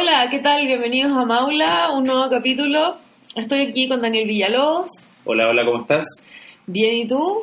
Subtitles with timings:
[0.00, 0.64] Hola, ¿qué tal?
[0.64, 2.98] Bienvenidos a Maula, un nuevo capítulo.
[3.34, 4.90] Estoy aquí con Daniel Villalobos.
[5.24, 6.06] Hola, hola, ¿cómo estás?
[6.68, 7.40] Bien, ¿y tú?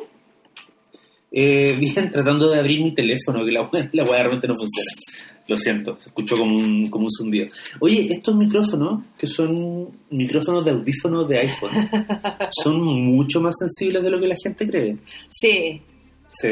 [1.30, 4.90] Eh, bien, tratando de abrir mi teléfono, que la, la weá realmente no funciona.
[5.46, 7.48] Lo siento, se escuchó como un, como un zumbido.
[7.80, 11.72] Oye, estos micrófonos, que son micrófonos de audífonos de iPhone,
[12.64, 14.96] son mucho más sensibles de lo que la gente cree.
[15.30, 15.82] Sí.
[16.26, 16.48] Sí.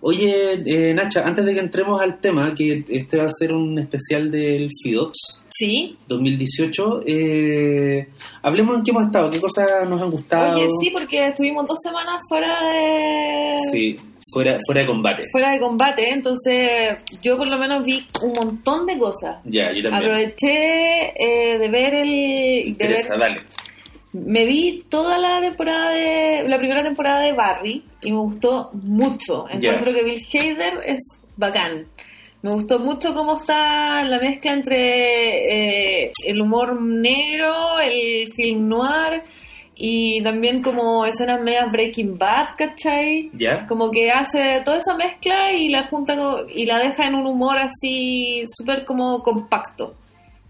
[0.00, 3.78] Oye, eh, Nacha, antes de que entremos al tema, que este va a ser un
[3.78, 5.94] especial del FIDOX ¿Sí?
[6.08, 8.08] 2018, eh,
[8.42, 10.56] hablemos en qué hemos estado, qué cosas nos han gustado.
[10.56, 13.54] Oye, sí, porque estuvimos dos semanas fuera de...
[13.70, 13.98] Sí,
[14.32, 15.26] fuera, fuera de combate.
[15.30, 19.36] Fuera de combate, entonces yo por lo menos vi un montón de cosas.
[19.44, 19.96] Ya, yo también.
[19.96, 22.08] Aproveché eh, de ver el...
[22.08, 23.40] De ver, Interesa, dale.
[24.14, 26.48] me vi toda la temporada de...
[26.48, 29.46] La primera temporada de Barry y me gustó mucho.
[29.48, 31.00] Encuentro que Bill Hader es
[31.36, 31.86] bacán.
[32.42, 39.22] Me gustó mucho cómo está la mezcla entre eh, el humor negro, el film noir
[39.82, 43.30] y también como escenas medias Breaking Bad, ¿cachai?
[43.34, 43.66] ¿Ya?
[43.66, 46.14] Como que hace toda esa mezcla y la junta
[46.48, 49.94] y la deja en un humor así súper como compacto.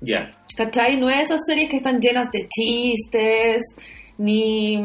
[0.00, 0.30] Ya.
[0.56, 0.96] ¿Cachai?
[0.96, 3.62] No es esas series que están llenas de chistes,
[4.18, 4.80] ni...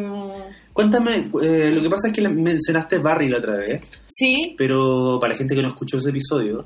[0.76, 4.56] Cuéntame, eh, lo que pasa es que mencionaste Barry la otra vez, Sí.
[4.58, 6.66] pero para la gente que no escuchó ese episodio,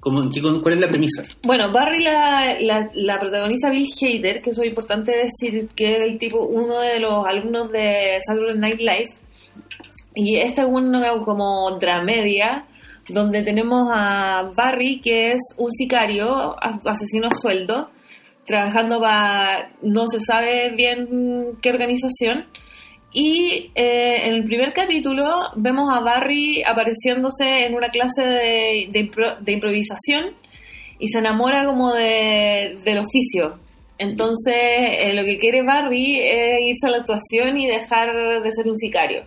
[0.00, 1.24] ¿cómo, en qué- ¿cuál es la premisa?
[1.42, 6.02] Bueno, Barry la, la, la protagoniza Bill Hader, que eso es importante decir que es
[6.04, 9.08] el tipo, uno de los alumnos de Saturday Night Live.
[10.14, 12.66] Y esta es una como dramedia
[13.08, 17.88] donde tenemos a Barry, que es un sicario, asesino sueldo,
[18.46, 22.44] trabajando para no se sabe bien qué organización.
[23.12, 25.24] Y eh, en el primer capítulo
[25.56, 30.34] vemos a Barry apareciéndose en una clase de, impro- de improvisación
[30.98, 33.58] y se enamora como de, del oficio.
[33.98, 38.68] Entonces eh, lo que quiere Barry es irse a la actuación y dejar de ser
[38.68, 39.24] un sicario.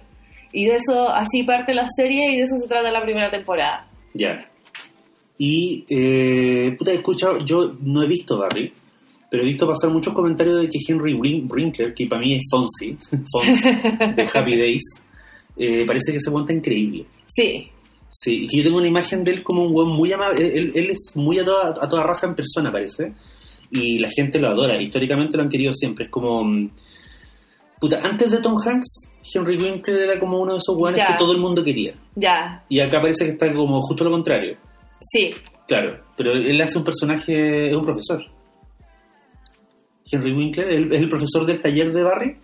[0.53, 3.87] Y de eso, así parte la serie y de eso se trata la primera temporada.
[4.13, 4.49] Ya.
[5.37, 8.71] Y, eh, puta, he escuchado, yo no he visto Barry,
[9.33, 12.41] pero he visto pasar muchos comentarios de que Henry Wrin- Winkler, que para mí es
[12.51, 12.95] Fonzie,
[13.31, 13.81] Fonzie
[14.15, 14.83] de Happy Days,
[15.57, 17.03] eh, parece que se monta increíble.
[17.35, 17.67] Sí,
[18.15, 20.91] Sí, y yo tengo una imagen de él como un weón muy amable, él, él
[20.91, 23.11] es muy a toda, a toda raja en persona, parece,
[23.71, 26.43] y la gente lo adora, históricamente lo han querido siempre, es como...
[26.43, 26.69] mm,
[27.79, 31.31] Puta, antes de Tom Hanks, Henry Winkler era como uno de esos weones que todo
[31.33, 31.95] el mundo quería.
[32.15, 34.57] ya, Y acá parece que está como justo lo contrario.
[35.11, 35.31] sí.
[35.67, 38.21] Claro, pero él hace un personaje, es un profesor.
[40.13, 42.37] Henry Winkler es el, es el profesor del taller de Barry.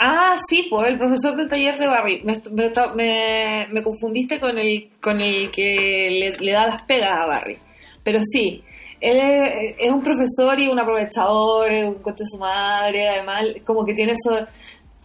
[0.00, 2.22] Ah, sí, pues el profesor del taller de Barry.
[2.24, 7.10] Me, me, me- me confundiste con el, con el que le, le da las pegas
[7.18, 7.58] a Barry.
[8.04, 8.62] Pero sí,
[9.00, 13.44] él es, es un profesor y un aprovechador, es un cuento de su madre, además
[13.64, 14.46] como que tiene eso...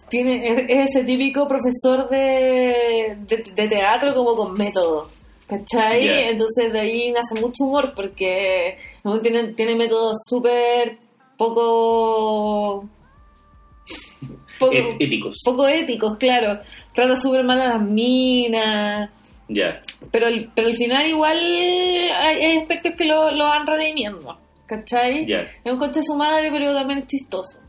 [0.09, 5.09] Tiene, es, es ese típico profesor de, de, de teatro como con método.
[5.48, 6.06] ¿Cachai?
[6.06, 6.30] Ya.
[6.30, 9.20] Entonces de ahí nace mucho humor porque ¿no?
[9.22, 10.98] tiene, tiene métodos súper
[11.38, 12.90] poco...
[14.60, 15.42] poco Et- éticos.
[15.44, 16.60] poco éticos, claro.
[16.94, 19.10] Trata súper mal a las minas.
[19.50, 19.82] Ya.
[20.12, 24.38] Pero, el- pero al final igual hay, aspectos que lo, lo van redimiendo.
[24.66, 25.26] ¿Cachai?
[25.28, 25.42] Ya.
[25.64, 27.60] Es un coche de su madre, pero también es chistoso.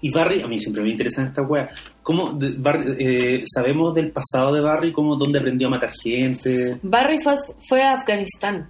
[0.00, 1.70] Y Barry, a mí siempre me interesan estas weas.
[2.02, 4.92] ¿Cómo de- Barry, eh, sabemos del pasado de Barry?
[4.92, 6.78] ¿Cómo, ¿Dónde aprendió a matar gente?
[6.82, 7.34] Barry fue,
[7.68, 8.68] fue a Afganistán.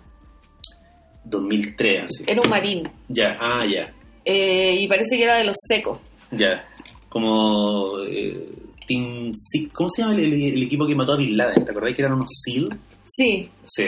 [1.24, 2.24] 2003, así.
[2.26, 2.88] Era un marín.
[3.08, 3.92] Ya, ah, ya.
[4.24, 5.98] Eh, y parece que era de los secos.
[6.30, 6.66] Ya.
[7.08, 8.48] Como eh,
[8.86, 11.64] Team Six, ¿cómo se llama el, equipo que mató a Bin Laden?
[11.64, 12.78] ¿Te acordás que eran unos SEAL?
[13.06, 13.48] Sí.
[13.62, 13.84] Sí.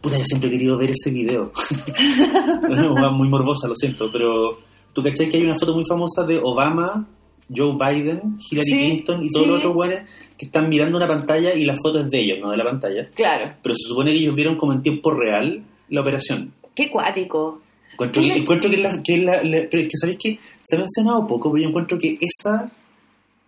[0.00, 1.52] Puta, yo siempre he querido ver ese video.
[3.12, 4.58] muy morbosa, lo siento, pero
[4.92, 7.06] tú cachai que hay una foto muy famosa de Obama,
[7.54, 9.50] Joe Biden, Hillary Sí, Clinton y todos sí.
[9.50, 10.02] los otros güeyes
[10.36, 13.08] que están mirando una pantalla y la foto es de ellos, no de la pantalla.
[13.14, 13.54] Claro.
[13.62, 16.52] Pero se supone que ellos vieron como en tiempo real la operación.
[16.74, 17.62] Qué cuático.
[17.94, 20.78] Encuentro que, ¿Qué le- encuentro que, la, que, la- la- que sabéis que se ha
[20.78, 22.70] mencionado poco, pero yo encuentro que esa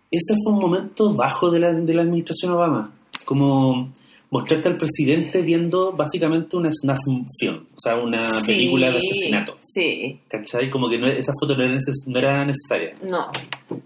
[0.09, 2.93] ese fue un momento bajo de la, de la administración Obama.
[3.25, 3.91] Como
[4.29, 6.97] mostrarte al presidente viendo básicamente una snuff
[7.39, 9.57] film, o sea, una Sí, película de asesinato.
[9.73, 10.17] Sí.
[10.29, 10.69] ¿Cachai?
[10.69, 12.95] Como que no, esa foto no era, neces- no era necesaria.
[13.09, 13.27] No.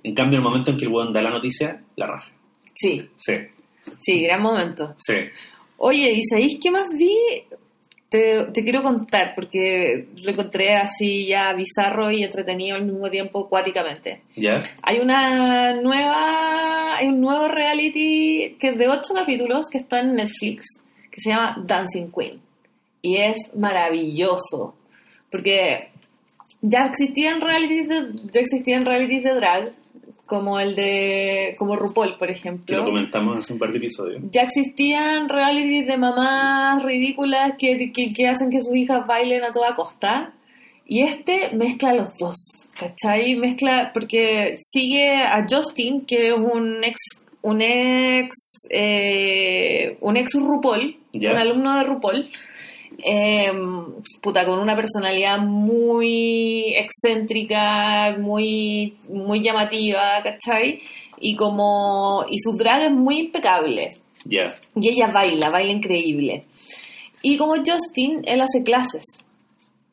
[0.03, 2.31] En cambio, el momento en que el weón da la noticia, la raja.
[2.75, 3.01] Sí.
[3.15, 3.33] Sí,
[3.99, 4.93] Sí, gran momento.
[4.97, 5.13] sí.
[5.77, 7.15] Oye, ¿y sabéis qué más vi?
[8.11, 13.47] Te, te quiero contar, porque lo encontré así ya bizarro y entretenido al mismo tiempo
[13.47, 14.21] cuáticamente.
[14.35, 14.61] ¿Ya?
[14.81, 20.15] Hay una nueva, hay un nuevo reality que es de ocho capítulos que está en
[20.15, 20.65] Netflix,
[21.09, 22.41] que se llama Dancing Queen.
[23.01, 24.75] Y es maravilloso,
[25.31, 25.91] porque
[26.61, 29.71] ya existían realities de, ya existían realities de drag,
[30.31, 32.85] como el de, como RuPaul, por Que lo ejemplo.
[32.85, 34.21] comentamos hace un par de episodios.
[34.31, 39.51] Ya existían realities de mamás ridículas que, que, que hacen que sus hijas bailen a
[39.51, 40.31] toda costa.
[40.85, 43.35] Y este mezcla los dos, ¿cachai?
[43.35, 46.97] Mezcla, porque sigue a Justin, que es un ex,
[47.41, 48.37] un ex,
[48.69, 52.29] eh, un ex RuPaul, un alumno de RuPaul,
[53.03, 53.51] eh,
[54.21, 60.81] puta, con una personalidad muy excéntrica, muy, muy llamativa, ¿cachai?
[61.19, 63.97] Y como, y su drag es muy impecable.
[64.25, 64.55] Ya.
[64.75, 66.45] Y ella baila, baila increíble.
[67.21, 69.03] Y como Justin, él hace clases.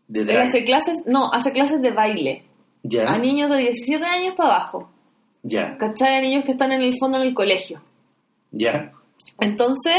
[0.07, 0.49] De Él drag.
[0.49, 2.43] hace clases, no, hace clases de baile.
[2.83, 3.05] Ya.
[3.07, 4.91] A niños de 17 años para abajo.
[5.43, 5.77] Ya.
[5.79, 6.17] ¿Cachai?
[6.17, 7.81] A niños que están en el fondo en el colegio.
[8.51, 8.93] Ya.
[9.41, 9.99] Entonces,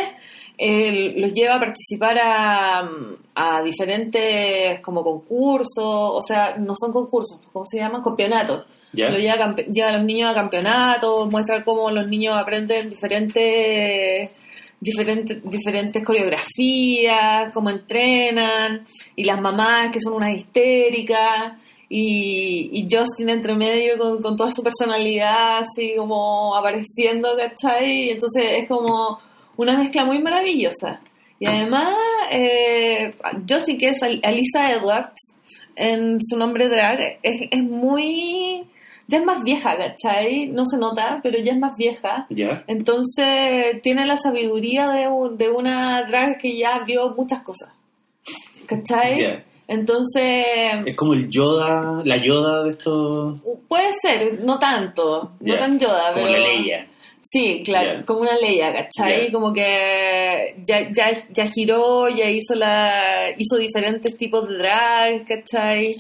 [0.60, 2.90] él los lleva a participar a,
[3.34, 8.04] a diferentes como concursos, o sea, no son concursos, ¿cómo se llaman?
[8.04, 8.66] Campeonatos.
[8.92, 9.10] Ya.
[9.10, 14.32] Lo lleva, lleva a los niños a campeonatos, muestra cómo los niños aprenden diferentes,
[14.82, 18.86] diferentes, diferentes coreografías, cómo entrenan,
[19.16, 21.54] y las mamás que son unas histéricas,
[21.88, 28.08] y, y Justin entre medio con, con toda su personalidad, así como apareciendo, ¿cachai?
[28.08, 29.20] Y entonces es como
[29.62, 31.02] una mezcla muy maravillosa.
[31.40, 31.96] Y además,
[32.32, 33.14] eh,
[33.50, 35.34] Justin, que es Al- Alisa Edwards,
[35.76, 38.64] en su nombre drag, es, es muy...
[39.08, 40.48] Ya es más vieja, ¿cachai?
[40.48, 42.28] No se nota, pero ya es más vieja.
[42.30, 42.64] Ya.
[42.68, 47.70] Entonces tiene la sabiduría de, un- de una drag que ya vio muchas cosas.
[48.68, 49.20] ¿Cachai?
[49.22, 49.44] Ya.
[49.68, 50.46] Entonces,
[50.86, 53.40] Es como el Yoda, la Yoda de estos.
[53.68, 56.38] puede ser, no tanto, no tan Yoda, Como pero...
[56.38, 56.88] la Leia.
[57.32, 59.28] Sí, claro, como una Leia, ¿cachai?
[59.28, 59.32] Ya.
[59.32, 65.96] Como que ya, ya, ya giró, ya hizo la hizo diferentes tipos de drag, ¿cachai?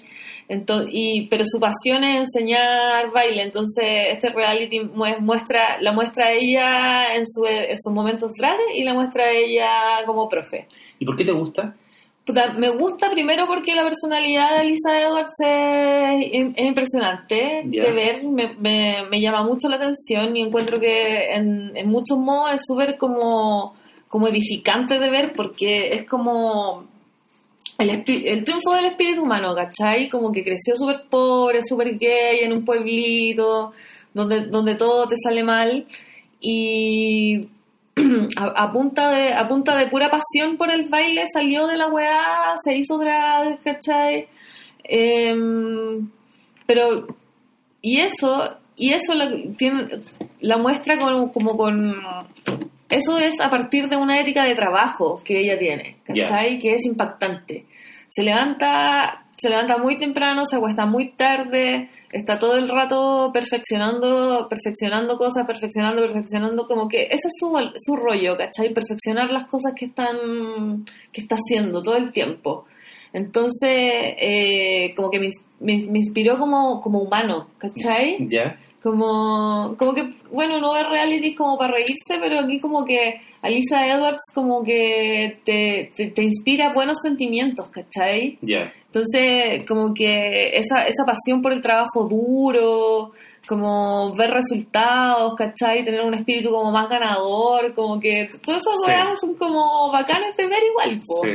[0.48, 6.26] Entonces, y, pero su pasión es enseñar baile, entonces este reality mu- muestra, la muestra
[6.28, 9.70] a ella en, su, en sus momentos drag y la muestra a ella
[10.08, 10.68] como profe.
[10.98, 11.76] ¿Y por qué te gusta?
[12.30, 18.24] Puta, me gusta primero porque la personalidad de Lisa Edwards es, es impresionante de ver,
[18.24, 22.62] me, me- me llama mucho la atención y encuentro que en, en muchos modos es
[22.68, 23.74] súper como,
[24.08, 26.86] como edificante de ver porque es como
[27.80, 30.08] el, el triunfo del espíritu humano, ¿cachai?
[30.08, 33.74] Como que creció súper pobre, súper gay en un pueblito
[34.14, 35.88] donde, donde todo te sale mal
[36.40, 37.48] y
[38.38, 41.88] a, a punta de, a punta de pura pasión por el baile salió de la
[41.88, 44.28] weá, se hizo drag, ¿cachai?
[44.84, 46.10] Em,
[46.66, 47.08] pero,
[47.82, 50.02] y eso, y eso la, tiene,
[50.40, 51.96] la muestra como, como con...
[52.90, 56.58] Eso es a partir de una ética de trabajo que ella tiene, ¿cachai?
[56.58, 57.66] Que es impactante.
[58.08, 64.48] Se levanta, se levanta muy temprano, se acuesta muy tarde, está todo el rato perfeccionando,
[64.50, 68.74] perfeccionando cosas, perfeccionando, perfeccionando, como que ese es su, su rollo, ¿cachai?
[68.74, 72.66] Perfeccionar las cosas que están, que está haciendo todo el tiempo.
[73.14, 73.70] Entonces,
[74.18, 78.18] eh, como que me, me- inspiró como, como humano, ¿cachai?
[78.30, 78.60] Ya.
[78.82, 83.86] Como, como que, bueno, no ve reality como para reírse, pero aquí como que Alisa
[83.86, 88.38] Edwards como que te, te, te inspira buenos sentimientos, ¿cachai?
[88.42, 88.72] Ya.
[88.86, 93.12] Entonces, como que esa, esa pasión por el trabajo duro,
[93.48, 95.84] como ver resultados, ¿cachai?
[95.84, 98.92] Tener un espíritu como más ganador, como que todas esas Sí.
[98.92, 101.22] weas son como bacanes de ver igual, po.
[101.24, 101.32] Sí.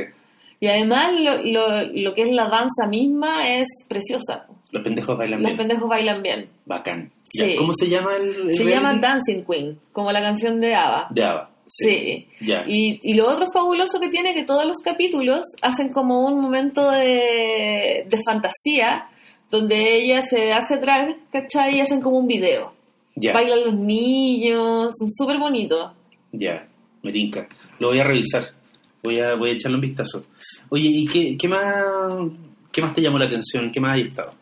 [0.61, 4.47] Y además lo, lo, lo que es la danza misma es preciosa.
[4.75, 5.57] Los pendejos bailan Los bien.
[5.57, 6.49] pendejos bailan bien.
[6.67, 7.13] Bacán.
[7.31, 7.55] Sí.
[7.57, 8.71] ¿Cómo se llama el, el Se reality?
[8.75, 11.07] llama Dancing Queen, como la canción de ABBA.
[11.11, 11.51] De Ava.
[11.67, 12.27] Sí.
[12.41, 12.65] Ya.
[12.67, 16.91] Y, y lo otro fabuloso que tiene que todos los capítulos hacen como un momento
[16.91, 19.07] de, de fantasía
[19.49, 21.77] donde ella se hace drag, ¿cachai?
[21.77, 22.73] Y hacen como un video.
[23.15, 23.33] Ya.
[23.33, 25.93] Bailan los niños, son súper bonitos.
[26.33, 26.67] Ya.
[27.05, 27.49] Me tinca.
[27.79, 28.43] Lo voy a revisar.
[29.05, 30.27] Voy a, voy a echarle un vistazo.
[30.69, 31.85] Oye, ¿y qué, qué más
[32.73, 33.71] qué más te llamó la atención?
[33.71, 34.33] ¿Qué más hay estado?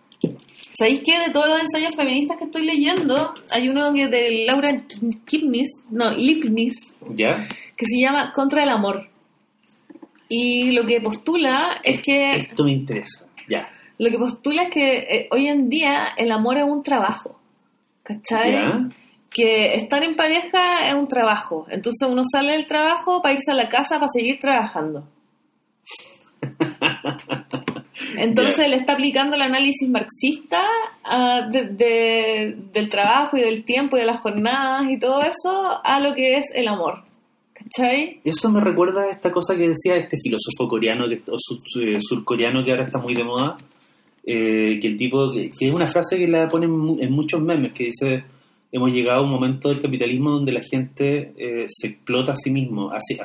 [0.74, 4.82] ¿Sabéis que de todos los ensayos feministas que estoy leyendo, hay uno que de Laura
[5.26, 6.74] Kipnis, no, Lipnis,
[7.10, 7.46] ¿Ya?
[7.76, 9.08] que se llama Contra el Amor.
[10.28, 13.26] Y lo que postula es que Esto me interesa.
[13.48, 13.68] Ya.
[13.98, 17.38] lo que postula es que eh, hoy en día el amor es un trabajo.
[18.02, 18.52] ¿Cachai?
[18.52, 18.88] ¿Ya?
[19.30, 21.66] Que estar en pareja es un trabajo.
[21.68, 25.06] Entonces uno sale del trabajo para irse a la casa para seguir trabajando.
[28.16, 28.68] Entonces Ya.
[28.68, 30.62] le está aplicando el análisis marxista
[31.04, 35.80] ah, de- de- del trabajo y del tiempo y de las jornadas y todo eso
[35.84, 37.04] a lo que es el amor.
[37.54, 38.20] ¿Cachai?
[38.24, 41.98] Eso me recuerda a esta cosa que decía este filósofo coreano que, o sur- eh,
[42.00, 43.56] surcoreano que ahora está muy de moda,
[44.24, 47.72] eh, que el tipo, que, que es una frase que la ponen en muchos memes,
[47.72, 48.24] que dice,
[48.72, 52.50] hemos llegado a un momento del capitalismo donde la gente eh, se explota a sí
[52.50, 53.16] mismo, así-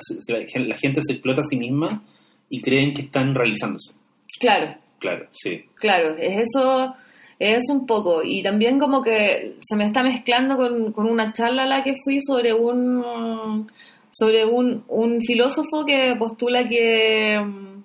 [0.68, 2.04] la gente se explota a sí misma
[2.50, 3.94] y creen que están realizándose.
[4.40, 5.64] Claro, Claro, sí.
[5.76, 6.96] claro, es eso,
[7.40, 8.24] es un poco.
[8.24, 11.96] Y también como que se me está mezclando con, con una charla a la que
[12.04, 13.70] fui sobre un
[14.12, 17.84] sobre un, un filósofo que postula que mm,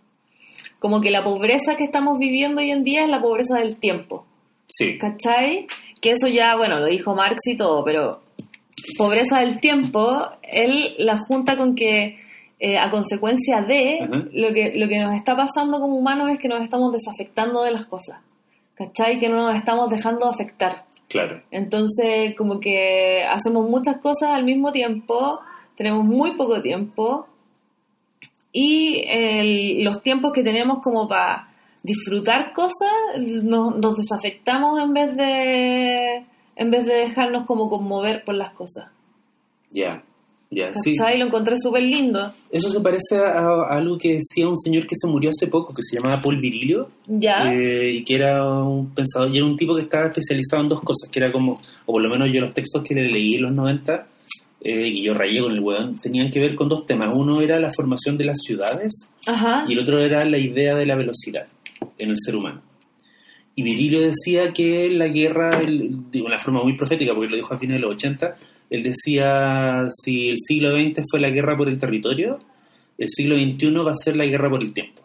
[0.79, 4.27] como que la pobreza que estamos viviendo hoy en día es la pobreza del tiempo.
[4.67, 5.67] Sí, ¿Cachai?
[6.01, 8.23] Que eso ya, bueno, lo dijo Marx y todo, pero
[8.97, 12.19] pobreza del tiempo, él la junta con que
[12.65, 13.83] eh, a consecuencia de
[14.33, 17.73] lo que, lo que nos está pasando como humanos es que nos estamos desafectando de
[17.73, 18.21] las cosas.
[18.77, 19.19] ¿Cachai?
[19.19, 20.85] Que no nos estamos dejando afectar.
[21.09, 21.43] claro.
[21.51, 25.41] Entonces, como que hacemos muchas cosas al mismo tiempo,
[25.77, 27.27] tenemos muy poco tiempo
[28.53, 31.49] y el- los tiempos que tenemos como para
[31.83, 32.93] disfrutar cosas
[33.43, 38.91] nos, nos desafectamos en vez de en vez de dejarnos como conmover por las cosas.
[39.71, 40.03] Ya,
[40.55, 40.95] ya, sí.
[40.97, 41.19] ¿Cachai?
[41.19, 42.33] Lo encontré súper lindo.
[42.51, 45.73] Eso se parece a, a algo que decía un señor que se murió hace poco,
[45.75, 47.51] que se llamaba Paul Virilio, ¿Ya?
[47.53, 50.81] eh, y que era un pensador, y era un tipo que estaba especializado en dos
[50.83, 51.53] cosas, que era como,
[51.87, 54.07] o por lo menos yo los textos que le leí en los 90,
[54.65, 57.09] eh, y yo rayé con el weón, tenían que ver con dos temas.
[57.13, 59.65] Uno era la formación de las ciudades, Ajá.
[59.67, 61.47] y el otro era la idea de la velocidad
[61.99, 62.61] en el ser humano.
[63.55, 67.53] Y Virilio decía que la guerra, el- de una forma muy profética, porque lo dijo
[67.55, 68.37] a fines de los 80,
[68.71, 72.39] él decía, si el siglo XX fue la guerra por el territorio,
[72.99, 75.03] el siglo XXI va a ser la guerra por el tiempo.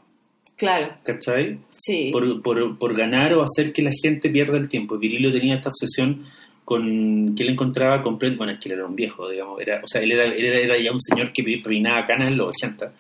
[0.56, 0.94] Claro.
[1.04, 1.60] ¿Cachai?
[1.78, 2.10] Sí.
[2.12, 4.98] Por, por, por ganar o hacer que la gente pierda el tiempo.
[4.98, 6.24] Virilio tenía esta obsesión
[6.66, 9.88] con que él encontraba completo, bueno, es que él era un viejo, digamos, era, o
[9.88, 12.92] sea, él era, él era, ya un señor que peinaba canas en los 80,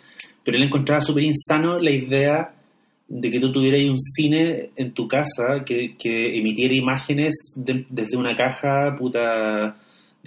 [0.41, 2.53] pero él encontraba súper insano la idea
[3.09, 8.15] de que tú tuvieras un cine en tu casa que, que emitiera imágenes de- desde
[8.15, 9.75] una caja, puta,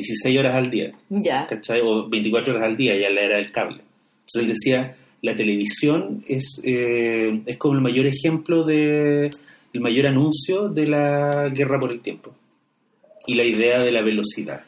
[0.00, 1.46] 16 horas al día, Ya.
[1.46, 1.80] ¿cachai?
[1.82, 3.82] O 24 horas al día, ya la era del cable.
[4.26, 9.26] Entonces él decía, la televisión es, eh, es como el mayor ejemplo de,
[9.72, 12.32] el mayor anuncio de la guerra por el tiempo.
[13.26, 14.62] Y la idea de la velocidad.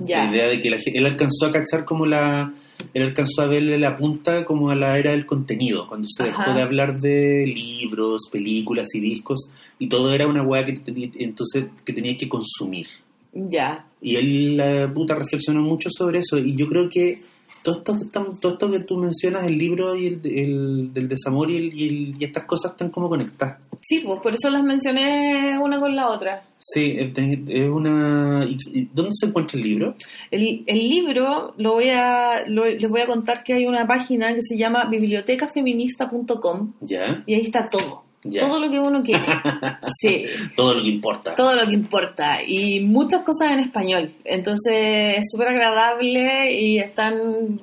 [0.00, 0.24] Ya.
[0.24, 2.52] La idea de que la gente, él alcanzó a cachar como la,
[2.94, 6.42] él alcanzó a verle la punta como a la era del contenido, cuando se dejó
[6.42, 6.54] Ajá.
[6.54, 10.80] de hablar de libros, películas y discos, y todo era una weá que,
[11.18, 12.86] entonces, que tenía que consumir.
[13.32, 13.86] Ya.
[14.00, 16.38] Y él, la puta, reflexionó mucho sobre eso.
[16.38, 17.22] Y yo creo que
[17.62, 21.08] todo esto que, estamos- todo esto que tú mencionas, el libro y el, el- del
[21.08, 23.58] desamor y, el- y, el- y estas cosas están como conectadas.
[23.82, 26.42] Sí, pues por eso las mencioné una con la otra.
[26.58, 28.44] Sí, es una...
[28.48, 29.94] ¿y- y ¿Dónde se encuentra el libro?
[30.30, 34.34] El, el libro, lo voy a, lo- les voy a contar que hay una página
[34.34, 38.04] que se llama bibliotecafeminista.com Ya, y ahí está todo.
[38.22, 39.24] Todo lo que uno quiere.
[40.00, 40.24] Sí,
[40.56, 41.34] Todo lo que importa.
[41.34, 42.38] todo lo que importa.
[42.46, 44.10] Y muchas cosas en español.
[44.24, 47.60] Entonces es súper agradable y están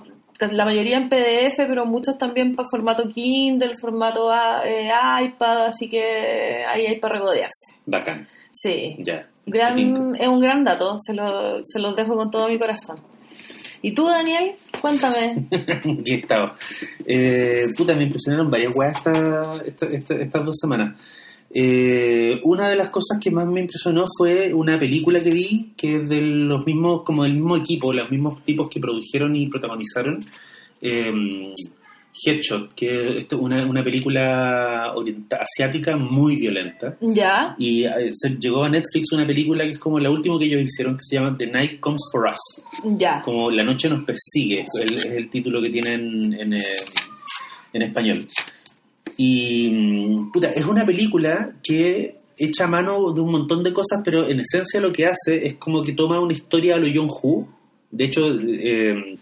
[0.52, 4.30] la mayoría en PDF, pero muchos también para formato Kindle, formato
[4.66, 4.90] eh,
[5.24, 7.74] iPad, así que ahí hay para regodearse.
[7.86, 8.96] Bacán, Sí.
[9.00, 9.28] ya.
[9.46, 12.96] Gran, es un gran dato, se, lo, se los dejo con todo mi corazón.
[13.82, 14.52] ¿Y tú, Daniel?
[14.82, 15.46] Cuéntame.
[15.52, 16.56] Aquí estaba.
[17.06, 20.96] Eh, puta, me impresionaron varias weas esta- esta- esta- estas dos semanas.
[21.58, 25.98] Eh, una de las cosas que más me impresionó fue una película que vi que
[25.98, 30.26] es de los mismos, como del mismo equipo, los mismos tipos que produjeron y protagonizaron
[30.82, 31.54] eh,
[32.24, 36.96] Headshot, que es una, una película orienta- asiática muy violenta.
[37.02, 37.56] ¿Ya?
[37.58, 40.62] Y eh, se llegó a Netflix una película que es como la última que ellos
[40.64, 42.64] hicieron, que se llama The Night Comes for Us
[42.98, 43.22] Ya.
[43.22, 46.64] como La noche nos persigue, es el, es el título que tienen en, eh,
[47.74, 48.26] en español.
[49.18, 54.28] Y, mm, puta, es una película que echa mano de un montón de cosas, pero
[54.28, 57.48] en esencia lo que hace es como que toma una historia a lo John Woo.
[57.92, 59.18] De hecho, eh,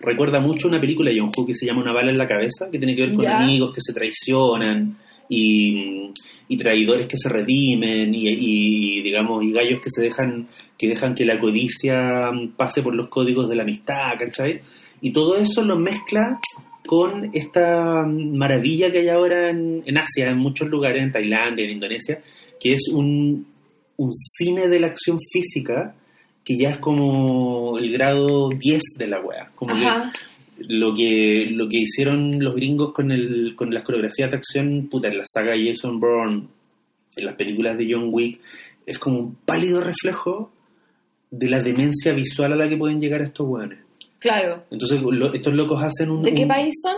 [0.00, 2.70] recuerda mucho una película de John Woo que se llama Una bala en la cabeza,
[2.70, 4.96] que tiene que ver con amigos que se traicionan
[5.28, 6.12] y,
[6.48, 10.48] y traidores que se redimen y, y, digamos y gallos que se dejan
[10.78, 14.60] que dejan que la codicia pase por los códigos de la amistad, ¿cachai?
[15.00, 16.38] Y todo eso lo mezcla
[16.86, 21.72] con esta maravilla que hay ahora en, en Asia, en muchos lugares, en Tailandia, en
[21.72, 22.22] Indonesia,
[22.60, 23.46] que es un,
[23.96, 25.94] un cine de la acción física
[26.46, 29.50] que ya es como el grado 10 de la wea.
[29.56, 29.86] Como que
[30.68, 35.08] lo que lo que hicieron los gringos con el con las coreografías de acción puta
[35.08, 36.44] en la saga Jason Bourne
[37.16, 38.40] en las películas de John Wick
[38.86, 40.50] es como un pálido reflejo
[41.30, 43.80] de la demencia visual a la que pueden llegar estos hueones
[44.18, 44.64] Claro.
[44.70, 46.22] Entonces lo- estos locos hacen un...
[46.22, 46.96] ¿De qué un- país son?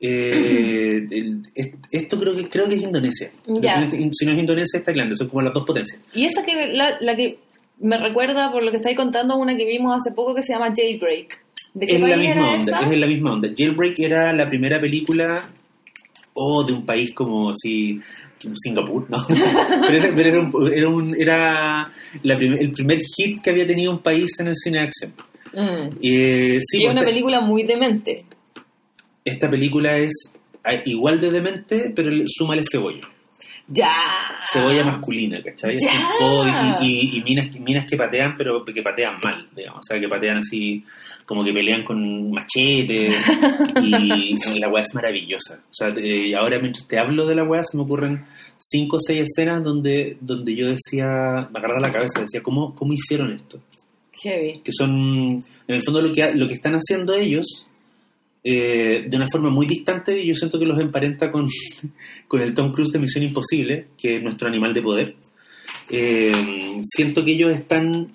[0.00, 1.42] eh, el-
[1.90, 3.30] esto creo que creo que es Indonesia.
[3.46, 3.88] Ya.
[3.90, 5.16] Si no es Indonesia, es Tailandia.
[5.16, 6.00] Son como las dos potencias.
[6.14, 7.38] Y esa que la, la que
[7.80, 10.72] me recuerda por lo que estáis contando una que vimos hace poco que se llama
[10.74, 11.44] Jailbreak.
[11.74, 12.90] ¿De qué Es la misma era onda, esa?
[12.92, 13.48] es la misma onda.
[13.56, 15.48] Jailbreak era la primera película
[16.34, 18.00] o de un país como así
[18.62, 19.26] Singapur, ¿no?
[19.28, 21.92] pero era, pero era un- era un- era
[22.22, 25.12] la prim- el primer hit que había tenido un país en el cine de acción.
[25.52, 25.96] Mm.
[26.02, 28.24] Eh, sí, y es pues, una esta- película muy demente.
[29.24, 30.12] esta película es
[30.64, 33.06] ah, igual de demente, pero le- súmale cebolla.
[33.68, 33.92] Ya.
[34.50, 35.78] Cebolla masculina, ¿cachai?
[35.78, 36.78] Ya.
[36.80, 39.80] y, y- y minas, minas que patean, pero que patean mal, digamos.
[39.80, 40.82] O sea, que patean así,
[41.26, 43.08] como que pelean con machete.
[43.82, 45.62] y la weá es maravillosa.
[45.64, 48.24] O sea, eh, ahora mientras te hablo de la weá, se me ocurren
[48.56, 52.92] cinco o seis escenas donde, donde yo decía, me agarraba la cabeza, decía, ¿cómo, cómo
[52.94, 53.60] hicieron esto?
[54.20, 54.62] Heavy.
[54.64, 57.67] que son, en el fondo, lo que, lo que están haciendo ellos
[58.50, 61.48] eh, de una forma muy distante, y yo siento que los emparenta con,
[62.28, 65.14] con el Tom Cruise de Misión Imposible, que es nuestro animal de poder.
[65.90, 68.12] Eh, siento que ellos están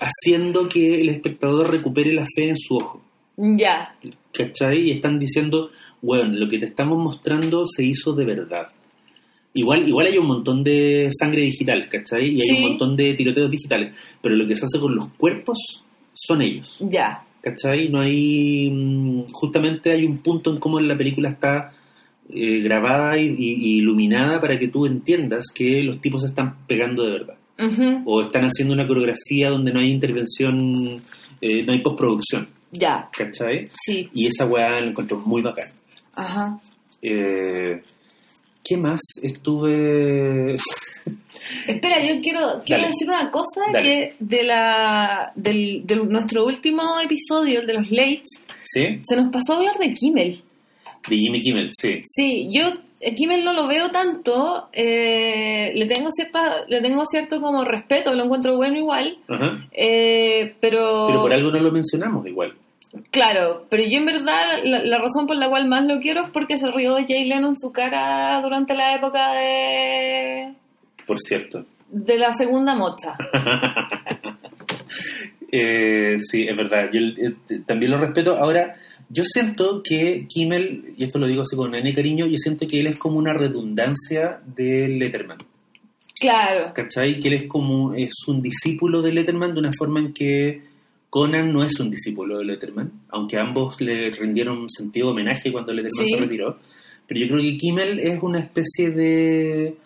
[0.00, 3.02] haciendo que el espectador recupere la fe en su ojo.
[3.36, 3.96] Ya.
[4.32, 4.80] ¿cachai?
[4.88, 5.70] Y están diciendo,
[6.02, 8.68] bueno, lo que te estamos mostrando se hizo de verdad.
[9.54, 12.28] Igual, igual hay un montón de sangre digital, ¿cachai?
[12.28, 12.62] Y hay Sí.
[12.64, 15.58] un montón de tiroteos digitales, pero lo que se hace con los cuerpos
[16.14, 17.24] son ellos, Ya.
[17.44, 17.90] ¿Cachai?
[17.90, 21.72] No hay, mm, justamente hay un punto en cómo la película está
[22.30, 23.36] eh, grabada y,
[23.78, 27.36] iluminada para que tú entiendas que los tipos se están pegando de verdad.
[28.06, 31.02] O están haciendo una coreografía donde no hay intervención,
[31.40, 33.08] eh, no hay postproducción, Ya.
[33.16, 33.68] ¿cachai?
[33.72, 34.08] Sí.
[34.12, 35.68] Y esa weá la encuentro muy bacán.
[36.16, 36.58] Ajá.
[37.00, 37.80] Eh,
[38.64, 40.56] ¿Qué más estuve...?
[41.66, 42.86] Espera, yo quiero, quiero Dale.
[42.92, 43.82] decir una cosa Dale.
[43.82, 48.28] que de la del, de nuestro último episodio, el de los Lates,
[48.62, 49.00] ¿Sí?
[49.02, 50.40] se nos pasó a hablar de Kimmel.
[51.08, 52.00] De Jimmy Kimmel, sí.
[52.04, 57.40] Sí, yo a Kimmel no lo veo tanto, eh, le tengo cierta, le tengo cierto
[57.42, 59.58] como respeto, lo encuentro bueno igual, Ajá.
[59.72, 62.54] eh, pero, Pero por algo no lo mencionamos igual.
[63.10, 66.30] claro, pero yo en verdad la, la razón por la cual más lo quiero es
[66.30, 70.54] porque se rió de Jay Leno en su cara durante la época de
[71.06, 71.64] Por cierto.
[71.90, 73.16] de la segunda mocha.
[75.56, 76.90] Eh, sí, es verdad.
[76.92, 78.36] Yo eh, también lo respeto.
[78.36, 78.74] Ahora,
[79.08, 82.80] yo siento que Kimmel, y esto lo digo así con N cariño, yo siento que
[82.80, 85.38] él es como una redundancia de Letterman.
[86.18, 87.20] Claro, ¿Cachai?
[87.20, 90.62] Que él es como, es un discípulo de Letterman de una forma en que
[91.10, 95.72] Conan no es un discípulo de Letterman, aunque ambos le rindieron un sentido homenaje cuando
[95.72, 96.14] Letterman Sí.
[96.14, 96.58] se retiró.
[97.06, 99.76] Pero yo creo que Kimmel es una especie de...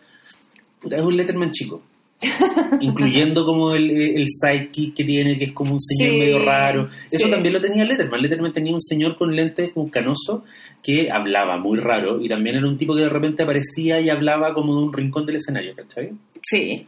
[0.88, 1.83] puta, Es un Letterman chico.
[2.81, 6.88] incluyendo como el, el sidekick que tiene, que es como un señor Sí, medio raro.
[7.11, 7.31] Eso sí.
[7.31, 8.20] también lo tenía Letterman.
[8.20, 10.44] Letterman tenía un señor con lentes, un canoso,
[10.83, 14.53] que hablaba muy raro y también era un tipo que de repente aparecía y hablaba
[14.53, 16.11] como de un rincón del escenario, ¿cachai?
[16.42, 16.87] sí.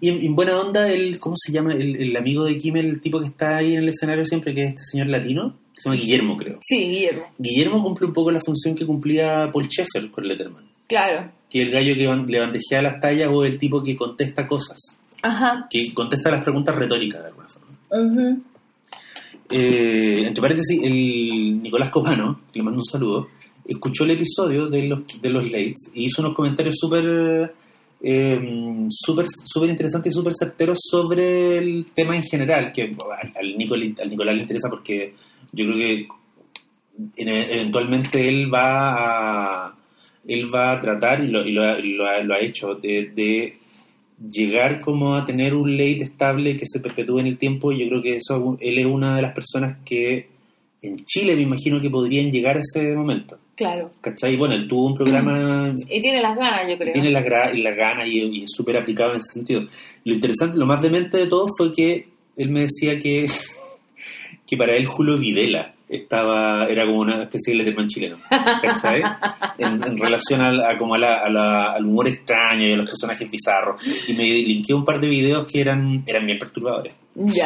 [0.00, 1.72] Y en, en buena onda, el, ¿cómo se llama?
[1.72, 4.62] El, el amigo de Kimmel, el tipo que está ahí en el escenario siempre, que
[4.62, 6.58] es este señor latino, que se llama Guillermo, creo.
[6.60, 7.24] Sí, Guillermo.
[7.36, 10.64] Guillermo cumple un poco la función que cumplía Paul Sheffer con Letterman.
[10.88, 11.30] Claro.
[11.50, 14.78] Que el gallo que le bandejea las tallas o el tipo que contesta cosas.
[15.22, 15.66] Ajá.
[15.70, 17.68] Que contesta las preguntas retóricas, de alguna forma.
[17.90, 18.42] Ujú.
[19.50, 23.28] Eh, entre paréntesis, el Nicolás Copano, que le mando un saludo,
[23.66, 27.54] escuchó el episodio de los, de los Lates y hizo unos comentarios súper
[28.02, 28.38] eh,
[28.90, 33.94] súper interesantes y súper certeros sobre el tema en general, que al, al Nico le-
[34.00, 35.14] al Nicolás le interesa porque
[35.52, 36.08] yo creo que
[37.16, 39.77] en- eventualmente él va a
[40.28, 42.74] él va a tratar y lo, y lo ha, y lo ha- lo ha hecho
[42.76, 43.54] de, de
[44.30, 47.88] llegar como a tener un late estable que se perpetúe en el tiempo y yo
[47.88, 50.26] creo que eso él es una de las personas que
[50.82, 53.90] en Chile me imagino que podrían llegar a ese momento Claro.
[54.00, 54.36] ¿cachai?
[54.36, 56.92] bueno él tuvo un programa Y tiene las ganas, yo creo.
[56.92, 57.24] tiene las
[57.56, 59.62] las ganas y, y es súper aplicado en ese sentido
[60.04, 63.26] lo interesante, lo más demente de todo fue que él me decía que
[64.46, 68.18] que para él Julio Videla estaba era como una especie de Letterman chileno
[68.62, 69.02] ¿cachai?
[69.58, 72.76] en, en relación al, a, como a la- a la- al humor extraño y a
[72.76, 76.94] los personajes bizarros y me linkeó un par de videos que eran eran bien perturbadores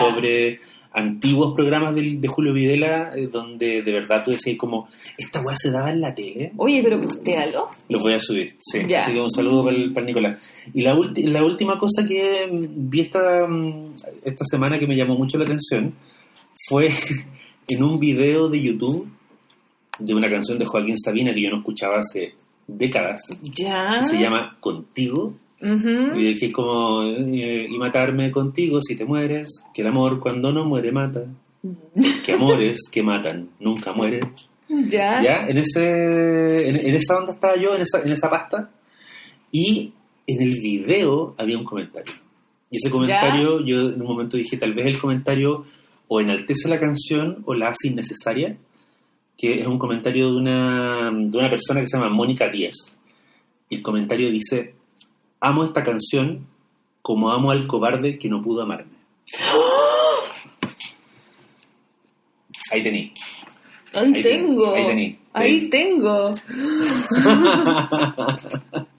[0.01, 0.59] sobre
[0.95, 5.57] antiguos programas del- de, Julio Videla eh, donde de verdad tú decías como esta weá
[5.57, 7.69] se daba en la tele Oye, pero postéalo.
[7.89, 8.81] lo voy a subir, sí.
[8.95, 10.39] Así que un saludo para el, para Nicolás.
[10.75, 15.15] Y la, ulti- la última cosa que vi esta, mm, esta semana que me llamó
[15.17, 15.95] mucho la atención
[16.69, 16.91] fue
[17.69, 19.09] en un video de YouTube
[19.99, 22.35] de una canción de Joaquín Sabina que yo no escuchaba hace
[22.67, 23.99] décadas, Ya.
[24.01, 26.19] que se llama Contigo, Ujú.
[26.19, 30.53] y que es como, eh, y matarme contigo si te mueres, que el amor cuando
[30.53, 31.25] no muere mata.
[32.25, 34.33] que amores que matan nunca mueren.
[34.69, 35.23] Ya.
[35.23, 35.47] ¿Ya?
[35.47, 38.71] En, ese, en, en esa onda estaba yo, en esa, en esa pasta.
[39.53, 39.93] Y
[40.27, 42.15] en el video había un comentario.
[42.71, 45.65] Y ese comentario, yo en un momento dije, tal vez el comentario
[46.09, 48.57] o enaltece la canción o la hace innecesaria,
[49.39, 52.99] que es un comentario de una, de una persona que se llama Mónica Díez.
[53.69, 54.75] Y el comentario dice,
[55.41, 56.47] amo esta canción
[57.01, 58.93] como amo al cobarde que no pudo amarme.
[62.71, 63.13] Ahí tení.
[63.93, 64.73] Ahí, Ahí tengo.
[64.73, 65.19] ten- ahí tení.
[65.33, 66.35] Ahí tengo.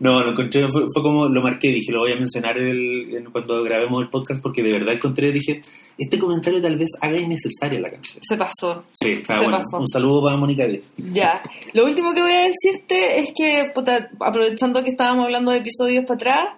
[0.00, 3.24] No, lo encontré, fue, fue como lo marqué, dije, lo voy a mencionar el- en-
[3.30, 5.62] cuando grabemos el podcast porque de verdad encontré, dije,
[5.98, 8.22] este comentario tal vez haga innecesaria la canción.
[8.28, 8.84] Se pasó.
[8.90, 9.58] Sí, está Se bueno.
[9.58, 9.78] pasó.
[9.78, 10.92] Un saludo para Mónica Díez.
[11.12, 11.40] Ya.
[11.72, 16.04] Lo último que voy a decirte es que, puta, aprovechando que estábamos hablando de episodios
[16.04, 16.48] para atrás,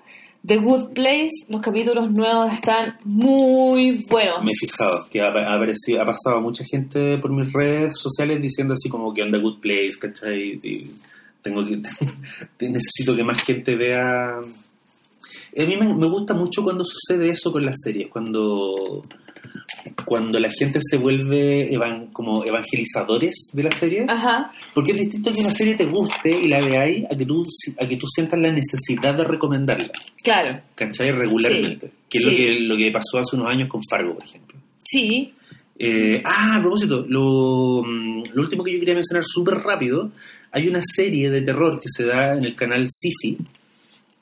[0.46, 4.44] The Good Place, los capítulos nuevos están muy buenos.
[4.44, 8.74] Me he fijado que ha, aparecido, ha pasado mucha gente por mis redes sociales diciendo
[8.74, 10.60] así como que onda good place, ¿cachai?
[10.62, 10.92] Y
[11.48, 11.76] tengo que,
[12.68, 14.38] necesito que más gente vea.
[14.38, 19.04] A mí me, me gusta mucho cuando sucede eso con las series, cuando
[20.04, 24.52] cuando la gente se vuelve evan- como evangelizadores de la serie, Ajá.
[24.74, 27.44] porque es distinto que una serie te guste y la veáis a que tú
[27.80, 29.90] a que tú sientas la necesidad de recomendarla,
[30.22, 30.60] Claro.
[30.74, 31.12] ¿cachai?
[31.12, 32.30] Regularmente, que es sí.
[32.30, 34.58] lo que lo que pasó hace unos años con Fargo, por ejemplo.
[34.84, 35.32] Sí.
[35.78, 40.10] Eh, ah, a propósito, lo, mm, lo último que yo quería mencionar súper rápido,
[40.56, 43.36] hay una serie de terror que se da en el canal Sifi,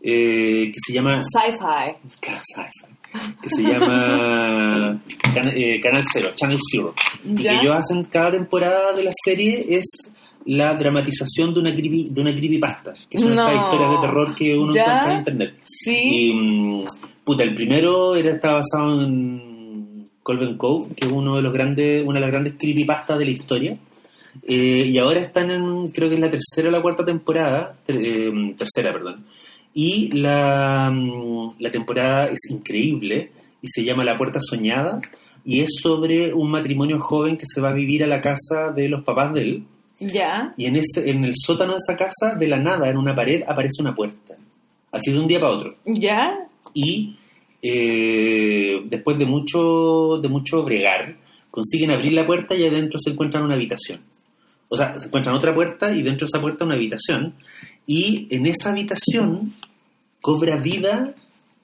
[0.03, 1.21] eh, que se llama...
[1.23, 2.17] Sci-fi.
[2.21, 5.01] Claro, Sci-Fi, que se llama
[5.35, 6.95] Can- eh, Canal Cero, Channel Zero.
[7.25, 7.53] Y Ya.
[7.53, 9.85] que ellos hacen cada temporada de la serie es
[10.47, 13.63] la dramatización de una, creepy, de una creepypasta, que son estas No.
[13.63, 14.83] historias de terror que uno ¿Ya?
[14.83, 15.55] encuentra en internet.
[15.67, 16.01] Sí.
[16.13, 16.85] Y,
[17.25, 22.03] puta, el primero era, estaba basado en Colvin Cove, que es uno de los grandes,
[22.05, 23.77] una de las grandes creepypastas de la historia.
[24.43, 28.01] Eh, y ahora están en, creo que es la tercera o la cuarta temporada, ter-
[28.05, 29.25] eh, tercera, perdón.
[29.73, 33.31] Y la, mm, la temporada es increíble
[33.63, 35.01] y se llama La Puerta Soñada
[35.45, 38.89] y es sobre un matrimonio joven que se va a vivir a la casa de
[38.89, 39.65] los papás de él.
[40.01, 40.53] Ya.
[40.57, 43.43] Y en, ese, en el sótano de esa casa, de la nada, en una pared,
[43.47, 44.35] aparece una puerta.
[44.93, 46.37] Así de un día para otro Ya.
[46.73, 47.17] y
[47.63, 51.17] eh, después de mucho, de mucho bregar,
[51.51, 54.01] consiguen abrir la puerta y adentro se encuentran una habitación.
[54.75, 57.35] O sea, se encuentran otra puerta y dentro de esa puerta una habitación.
[57.87, 59.53] Y en esa habitación
[60.21, 61.15] cobra vida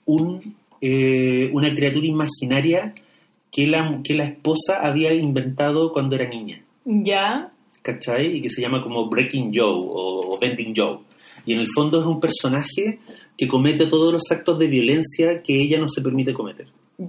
[0.07, 2.95] un, eh, una criatura imaginaria
[3.51, 6.63] que la, que la esposa había inventado cuando era niña.
[6.85, 7.51] Ya.
[7.83, 8.37] ¿cachai?
[8.37, 10.99] Y que se llama como Breaking Joe o, o Bending Joe.
[11.47, 12.99] Y en el fondo es un personaje
[13.37, 16.67] que comete todos los actos de violencia que ella no se permite cometer.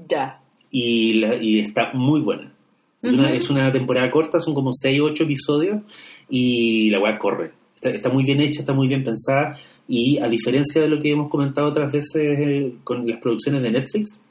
[0.08, 0.40] Ya.
[0.72, 2.54] Y, la- y está muy buena.
[3.02, 3.34] Es, una, Ujú.
[3.36, 5.82] es una temporada corta, son como 6 o 8 episodios
[6.30, 7.52] y la weá corre.
[7.76, 11.12] Está, está muy bien hecha, está muy bien pensada y a diferencia de lo que
[11.12, 14.22] hemos comentado otras veces eh, con las producciones de Netflix,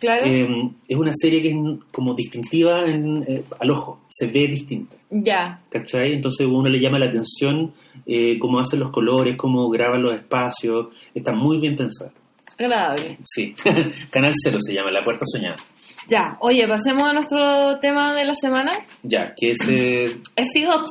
[0.00, 0.24] Claro.
[0.26, 0.48] eh,
[0.88, 1.54] es una serie que es
[1.92, 4.96] como distintiva en, eh, al ojo, se ve distinta.
[5.10, 5.60] ya.
[5.70, 6.14] ¿cachai?
[6.14, 7.72] Entonces a uno le llama la atención
[8.06, 12.10] eh, cómo hacen los colores, cómo graban los espacios, está muy bien pensado.
[12.58, 13.18] Agradable.
[13.22, 13.54] Sí,
[14.10, 15.56] Canal Cero se llama, La Puerta Soñada.
[16.08, 16.36] Ya.
[16.40, 18.72] Oye, pasemos a nuestro tema de la semana.
[19.02, 20.90] Ya, que es eh, Es FIDOPS.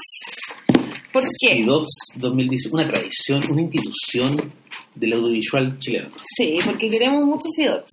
[1.14, 1.56] ¿Por qué?
[1.60, 4.52] IDOPS 2010, una tradición, una institución
[4.94, 6.10] del audiovisual chileno.
[6.38, 7.92] Sí, porque queremos mucho FIDOPS.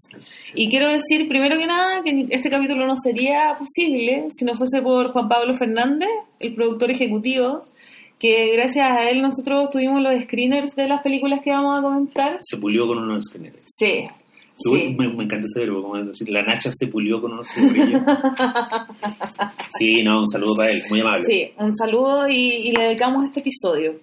[0.55, 4.83] Y quiero decir, primero que nada, que este capítulo no sería posible si no fuese
[4.83, 6.09] por Juan Pablo Fernández,
[6.41, 7.65] el productor ejecutivo,
[8.19, 12.39] que gracias a él nosotros tuvimos los screeners de las películas que vamos a comentar.
[12.41, 13.63] Se pulió con unos escáneres.
[13.67, 14.09] Sí.
[14.65, 14.95] Sí.
[14.99, 18.03] Me, me encanta ese verbo, como decir, la Nacha se pulió con unos cigarrillos.
[19.79, 21.27] sí, no, un saludo para él, muy amable.
[21.27, 23.95] Sí, un saludo y, y le dedicamos este episodio.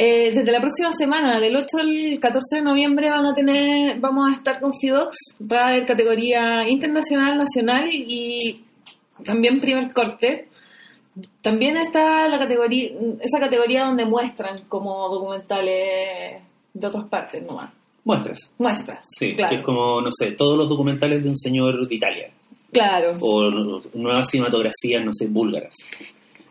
[0.00, 4.28] Eh, desde la próxima semana, del 8 al 14 de noviembre, van a tener, vamos
[4.30, 5.16] a estar con FIDOX.
[5.40, 8.64] Va a haber categoría internacional, nacional y
[9.24, 10.50] también primer corte.
[11.42, 16.42] También está la categoría, esa categoría donde muestran como documentales
[16.74, 17.72] de otras partes nomás.
[18.08, 18.38] Muestras.
[18.56, 19.04] Muestras.
[19.10, 19.50] Sí, claro.
[19.50, 22.30] que es como, no sé, todos los documentales de un señor de Italia.
[22.72, 23.16] Claro.
[23.20, 23.50] o
[23.94, 25.74] nuevas cinematografías, no sé, búlgaras.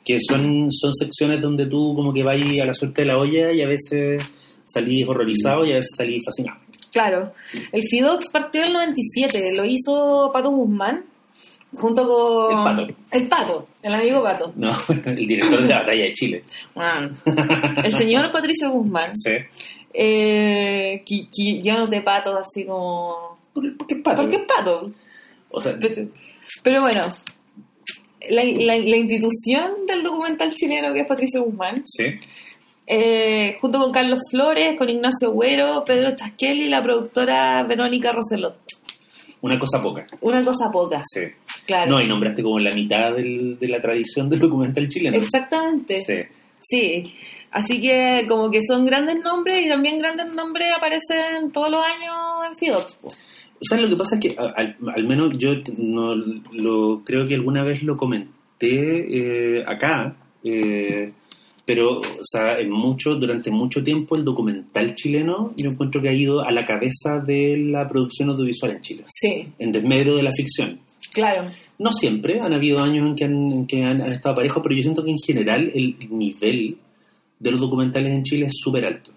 [0.06, 3.52] Que son, son secciones donde tú como que vas a la suerte de la olla
[3.52, 4.22] y a veces
[4.64, 6.60] salís horrorizado y a veces salís fascinado.
[6.92, 7.34] Claro.
[7.72, 11.06] El FIDOX partió en el 97, lo hizo Pato Guzmán,
[11.76, 12.52] junto con...
[12.58, 12.88] El Pato.
[13.12, 14.54] El Pato, el amigo Pato.
[14.56, 16.44] No, el director de la batalla de Chile.
[16.76, 17.18] Man.
[17.84, 19.32] El señor Patricio Guzmán, Sí.
[19.94, 23.38] Eh, llenos de patos así como...
[23.54, 24.22] ¿Por, por qué pato?
[24.22, 24.92] ¿Por qué Pato?
[25.50, 26.08] O sea, Pero,
[26.64, 27.08] pero bueno,
[28.30, 32.06] la, la- la institución del documental chileno que es Patricio Guzmán, Sí.
[32.86, 38.58] eh, junto con Carlos Flores, con Ignacio Güero, Pedro Chasquel y la productora Verónica Roselot.
[39.42, 40.06] Una cosa poca.
[40.22, 41.22] Una cosa poca, Sí.
[41.66, 41.92] claro.
[41.92, 45.18] No, y nombraste como la mitad del- de la tradición del documental chileno.
[45.18, 45.98] Exactamente.
[45.98, 46.14] Sí.
[46.62, 47.14] Sí.
[47.58, 52.16] Así que como que son grandes nombres y también grandes nombres aparecen todos los años
[52.52, 52.94] en Fidox.
[53.02, 53.12] po.
[53.62, 54.16] ¿Sabes lo que pasa?
[54.16, 58.28] Es que al, al menos yo no lo creo que alguna vez lo comenté
[59.60, 61.12] eh, acá, eh,
[61.66, 66.14] pero o sea, en mucho, durante mucho tiempo el documental chileno yo encuentro que ha
[66.14, 70.32] ido a la cabeza de la producción audiovisual en Chile, Sí, en desmedro de la
[70.34, 70.80] ficción.
[71.12, 71.50] claro.
[71.80, 74.76] No siempre, han habido años en que han, en que han, han estado parejos, pero
[74.76, 76.78] yo siento que en general el nivel
[77.40, 79.12] de los documentales en Chile es súper alto.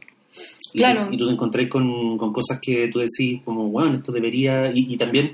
[0.72, 1.06] Y Claro.
[1.08, 4.70] tú- Y tú te encontrás con, con cosas que tú decís como, bueno, esto debería...
[4.72, 5.32] Y, y también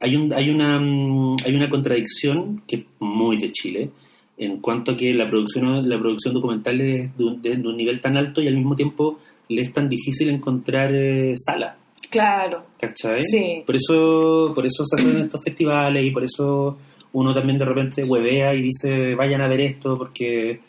[0.00, 3.90] hay, un, hay, una, mm, hay una contradicción que es muy de Chile
[4.38, 7.76] en cuanto a que la producción, la producción documental es de un, de- de un
[7.76, 9.18] nivel tan alto y al mismo tiempo
[9.48, 11.76] le es tan difícil encontrar eh, sala.
[12.10, 12.64] Claro.
[12.78, 13.22] ¿Cachai?
[13.22, 13.62] Sí.
[13.66, 16.78] Por eso, por eso se hacen estos festivales y por eso
[17.12, 20.60] uno también de repente huevea y dice, vayan a ver esto, porque,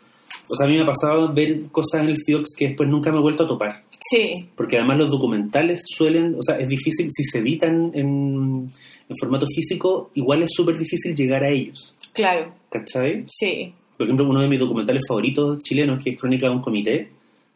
[0.52, 3.12] o sea, a mí me ha pasado ver cosas en el FIOX que después nunca
[3.12, 3.84] me he vuelto a topar.
[4.10, 8.72] Sí, Porque además los documentales suelen, o sea, es difícil, si se editan en,
[9.08, 11.96] en formato físico, igual es súper difícil llegar a ellos.
[12.14, 12.54] claro.
[12.70, 13.26] ¿Cachai?
[13.28, 13.74] Sí.
[13.98, 17.10] Por ejemplo, uno de mis documentales favoritos chilenos, que es Crónica de un Comité,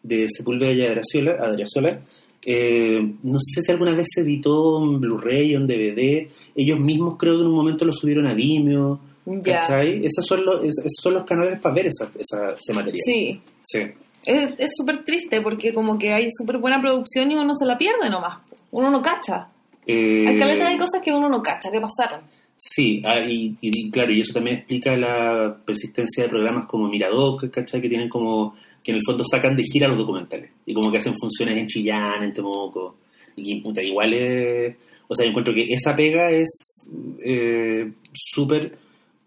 [0.03, 2.01] de Sepúlveda y Adriasola, Adriasola,
[2.45, 7.15] eh, no sé si alguna vez se editó en Blu-ray o en DVD, ellos mismos
[7.17, 9.60] creo que en un momento lo subieron a Vimeo, Ya.
[9.60, 10.06] ¿cachai?
[10.06, 13.02] Esos son los, es- esos son los canales para ver esa, esa, ese material.
[13.04, 13.42] Sí.
[13.62, 13.80] Sí.
[14.26, 17.78] Es es súper triste porque como que hay súper buena producción y uno se la
[17.78, 18.40] pierde nomás.
[18.72, 19.48] Uno no cacha.
[19.88, 22.22] Eh, Hay caleta de cosas que uno no cacha, que pasaron.
[22.58, 27.50] Sí, ah, y, y claro, y eso también explica la persistencia de programas como Miradoc,
[27.52, 27.82] ¿cachai?
[27.82, 30.98] Que tienen como, que en el fondo sacan de gira los documentales, y como que
[30.98, 32.96] hacen funciones en Chillán, en Temuco,
[33.36, 34.76] y puta, igual es,
[35.08, 36.88] o sea, yo encuentro que esa pega es
[37.24, 38.78] eh, súper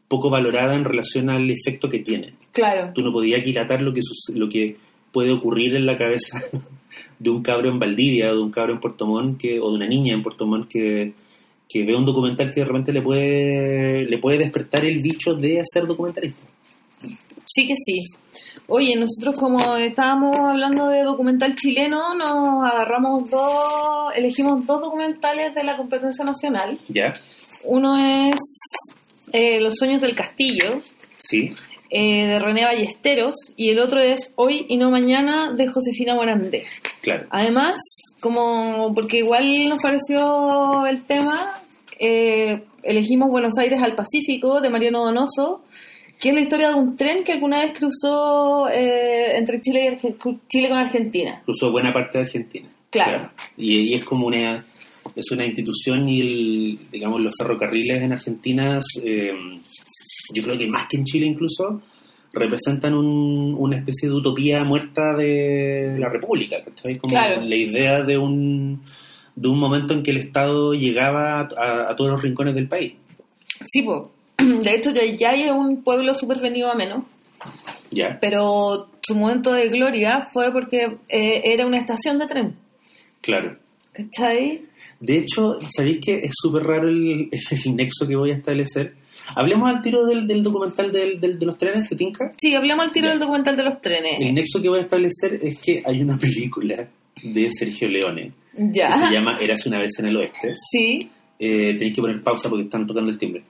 [0.08, 2.34] poco valorada en relación al efecto que tiene.
[2.52, 2.92] Claro.
[2.94, 4.00] Tú no podías aquilatar lo que,
[4.34, 4.76] lo que
[5.12, 6.40] puede ocurrir en la cabeza
[7.18, 9.76] de un cabro en Valdivia o de un cabro en Puerto Montt que, o de
[9.76, 11.12] una niña en Puerto Montt que,
[11.68, 15.62] que ve un documental que de repente le puede, le puede despertar el bicho de
[15.64, 16.42] ser documentalista.
[17.46, 18.04] Sí que sí.
[18.66, 25.64] Oye, nosotros como estábamos hablando de documental chileno, nos agarramos dos, elegimos dos documentales de
[25.64, 26.78] la competencia nacional.
[26.88, 27.14] ¿Ya?
[27.64, 28.36] Uno es
[29.32, 30.80] eh, Los sueños del castillo,
[31.18, 31.50] Sí.
[31.90, 36.64] eh, de René Ballesteros, y el otro es Hoy y no mañana, de Josefina Morandé.
[37.02, 37.26] Claro.
[37.30, 37.74] Además,
[38.20, 41.62] como porque igual nos pareció el tema,
[41.98, 45.64] eh, elegimos Buenos Aires al Pacífico de Mariano Donoso,
[46.20, 49.88] que es la historia de un tren que alguna vez cruzó eh, entre Chile, y
[50.06, 51.42] Arge- Chile con Argentina.
[51.44, 52.68] Cruzó buena parte de Argentina.
[52.90, 53.30] Claro.
[53.56, 54.64] Y, y es como una,
[55.18, 59.32] es una institución y el, digamos, los ferrocarriles en Argentina, eh,
[60.32, 61.82] yo creo que más que en Chile incluso,
[62.32, 66.96] representan un- una especie de utopía muerta de la República, ¿cachai?
[66.98, 67.40] Como Claro.
[67.42, 68.82] la idea de un,
[69.34, 72.92] de un momento en que el Estado llegaba a, a todos los rincones del país.
[73.72, 74.02] Sí, pues.
[74.64, 77.02] De hecho, Yayay es un pueblo súper venido a menos,
[77.90, 78.18] ¿Ya?
[78.20, 82.54] pero su momento de gloria fue porque eh, era una estación de tren.
[83.20, 83.56] Claro.
[83.92, 84.62] ¿Cachai?
[85.00, 87.28] De hecho, ¿sabéis que es súper raro el,
[87.64, 88.94] el nexo que voy a establecer?
[89.36, 92.32] Hablemos al tiro del, del documental del, del- de los trenes, ¿te tinca?
[92.40, 93.10] Sí, hablamos al tiro Ya.
[93.10, 94.20] del documental de los trenes.
[94.20, 96.88] El nexo que voy a establecer es que hay una película
[97.22, 99.10] de Sergio Leone que se Ya.
[99.12, 100.54] llama Eras una vez en el oeste.
[100.70, 101.08] Sí.
[101.38, 103.42] Eh, tenéis que poner pausa porque están tocando el timbre.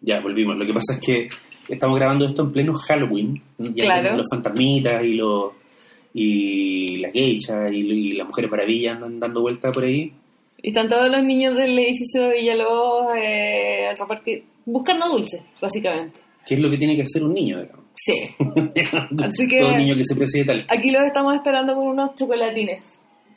[0.00, 0.56] Ya, volvimos.
[0.58, 1.28] Lo que pasa es que
[1.68, 3.40] estamos grabando esto en pleno Halloween.
[3.58, 4.16] Ya Claro.
[4.16, 5.52] los fantasmitas y los
[6.14, 10.12] y las geishas y, y las mujeres maravillas andan dando vueltas por ahí.
[10.62, 16.18] Y están todos los niños del edificio de Villalobos eh, repartir- buscando dulces, básicamente.
[16.46, 17.60] ¿Qué es lo que tiene que hacer un niño?
[17.60, 17.84] digamos?
[17.96, 18.12] Sí.
[19.22, 20.64] Así que- Todo niño que se preside tal.
[20.68, 22.82] Aquí los estamos esperando con unos chocolatines.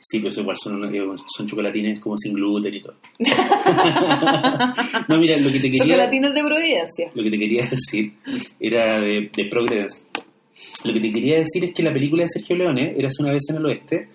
[0.00, 2.94] Sí, pero eso igual son, digo, son chocolatines como sin gluten y todo.
[5.08, 7.10] no, mira, lo que te quería, Chocolatines de Providencia.
[7.14, 8.12] lo que te quería decir
[8.60, 9.44] era de, de.
[10.84, 13.42] Lo que te quería decir es que la película de Sergio Leone, Eras una vez
[13.50, 14.08] en el oeste,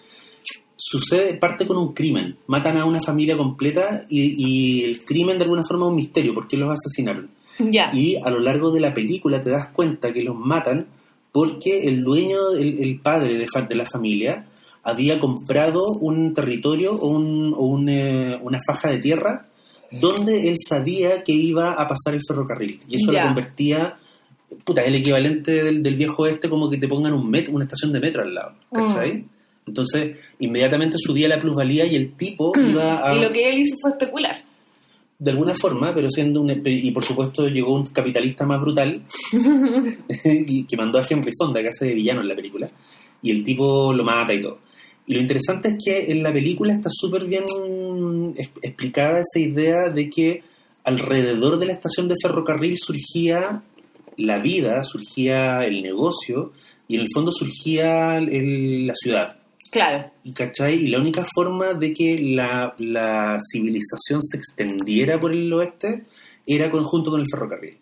[0.76, 2.38] sucede, parte con un crimen.
[2.48, 6.34] Matan a una familia completa y, y el crimen de alguna forma es un misterio,
[6.34, 7.30] porque los asesinaron.
[7.94, 10.88] Y a lo largo de la película te das cuenta que los matan
[11.32, 14.48] porque el dueño, el, el padre de, la familia,
[14.84, 19.48] había comprado un territorio o, un- o un, eh, una faja de tierra
[19.92, 22.82] donde él sabía que iba a pasar el ferrocarril.
[22.88, 23.22] Y eso Ya.
[23.22, 23.96] lo convertía,
[24.64, 27.92] puta, el equivalente del, del viejo este como que te pongan un met, una estación
[27.94, 29.14] de metro al lado, ¿cachai?
[29.14, 29.26] Mm.
[29.68, 33.16] Entonces, inmediatamente subía la plusvalía y el tipo iba a...
[33.16, 34.44] Y lo que él hizo fue especular.
[35.18, 36.62] De alguna forma, pero siendo un...
[36.66, 41.86] Y por supuesto llegó un capitalista más brutal que mandó a Henry Fonda, que hace
[41.86, 42.70] de villano en la película,
[43.22, 44.60] y el tipo lo mata y todo.
[45.06, 47.44] Y lo interesante es que en la película está súper bien
[48.62, 50.44] explicada esa idea de que
[50.84, 53.64] alrededor de la estación de ferrocarril surgía
[54.18, 56.52] la vida, surgía el negocio
[56.88, 59.38] y en el fondo surgía el- la ciudad.
[59.72, 60.12] Claro.
[60.24, 60.76] Y, ¿cachai?
[60.76, 66.04] Y la única forma de que la, la civilización se extendiera por el oeste
[66.46, 67.78] era conjunto con el ferrocarril.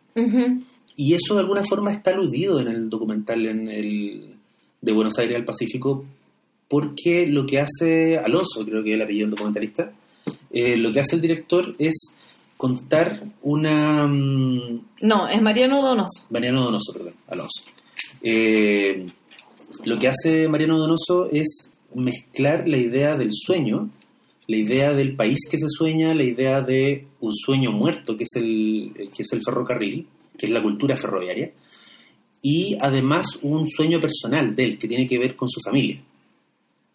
[0.96, 4.36] Y eso de alguna forma está aludido en el documental en el,
[4.82, 6.06] de Buenos Aires al Pacífico,
[6.68, 9.92] porque lo que hace Alonso, creo que es el apellido del documentalista,
[10.52, 12.16] eh, lo que hace el director es
[12.62, 14.06] contar una...
[14.06, 16.26] mm, No, es Mariano Donoso.
[16.30, 17.64] Mariano Donoso, perdón, Alonso.
[18.22, 19.08] Eh,
[19.84, 23.90] lo que hace Mariano Donoso es mezclar la idea del sueño,
[24.46, 28.36] la idea del país que se sueña, la idea de un sueño muerto, que es
[28.36, 30.06] el, el- que es el ferrocarril,
[30.38, 31.52] que es la cultura ferroviaria,
[32.44, 36.00] y además un sueño personal de él, que tiene que ver con su familia.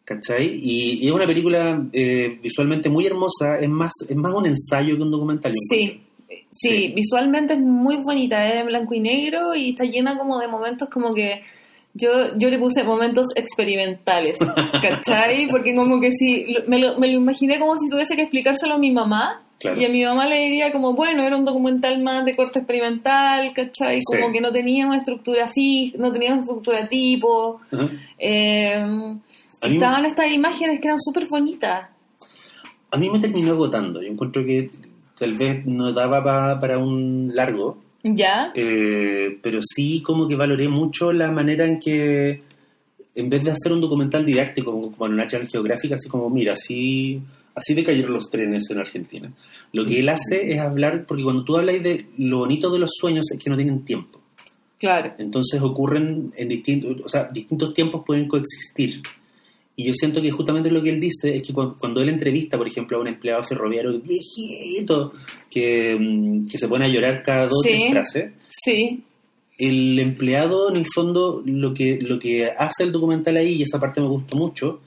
[0.07, 0.61] ¿Cachai?
[0.63, 4.97] Y, y es una película eh, visualmente muy hermosa, es más, es más un ensayo
[4.97, 5.53] que un documental.
[5.69, 6.01] Sí.
[6.29, 6.93] Sí, Sí.
[6.95, 10.89] visualmente es muy bonita, es en blanco y negro y está llena como de momentos
[10.89, 11.43] como que
[11.95, 14.37] yo, yo le puse momentos experimentales,
[14.83, 15.49] ¿cachai?
[15.49, 18.79] Porque como que si, me lo, me lo imaginé como si tuviese que explicárselo a
[18.79, 19.81] mi mamá Claro.
[19.81, 23.53] y a mi mamá le diría como, bueno, era un documental más de corte experimental,
[23.55, 24.01] ¿cachai?
[24.03, 24.33] Como Sí.
[24.35, 27.61] que no tenía una estructura fija, no tenía una estructura tipo,
[28.19, 28.85] eh,
[29.61, 31.89] A estaban estas imágenes que eran súper bonitas.
[32.91, 34.01] A mí me terminó agotando.
[34.03, 34.71] Yo encuentro que
[35.19, 38.53] tal vez no daba pa- para un largo, ¿Ya?
[38.55, 42.43] eh, pero sí como que valoré mucho la manera en que,
[43.15, 46.53] en vez de hacer un documental didáctico como, como en National Geographic, así como, mira,
[46.53, 47.21] así,
[47.55, 49.33] así de cayeron los trenes en Argentina.
[49.73, 52.91] Lo que él hace es hablar, porque cuando tú hablas de lo bonito de los
[53.01, 54.21] sueños es que no tienen tiempo.
[54.79, 55.15] Claro.
[55.19, 59.01] Entonces ocurren en distintos, o sea, distintos tiempos pueden coexistir.
[59.79, 62.57] Y yo siento que justamente lo que él dice es que cuando, cuando él entrevista,
[62.57, 65.13] por ejemplo, a un empleado ferroviario viejito
[65.51, 67.71] que, mm, que se pone a llorar cada dos o Sí.
[67.77, 68.33] tres frases,
[68.65, 69.03] Sí,
[69.59, 73.79] el empleado en el fondo lo que, lo que hace el documental ahí, y esa
[73.79, 74.81] parte me gustó mucho,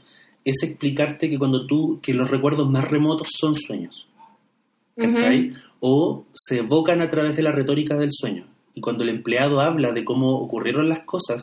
[0.44, 4.08] es explicarte que cuando tú, que los recuerdos más remotos son sueños.
[4.96, 5.54] ¿cachai?
[5.80, 8.46] O se evocan a través de la retórica del sueño.
[8.74, 11.42] Y cuando el empleado habla de cómo ocurrieron las cosas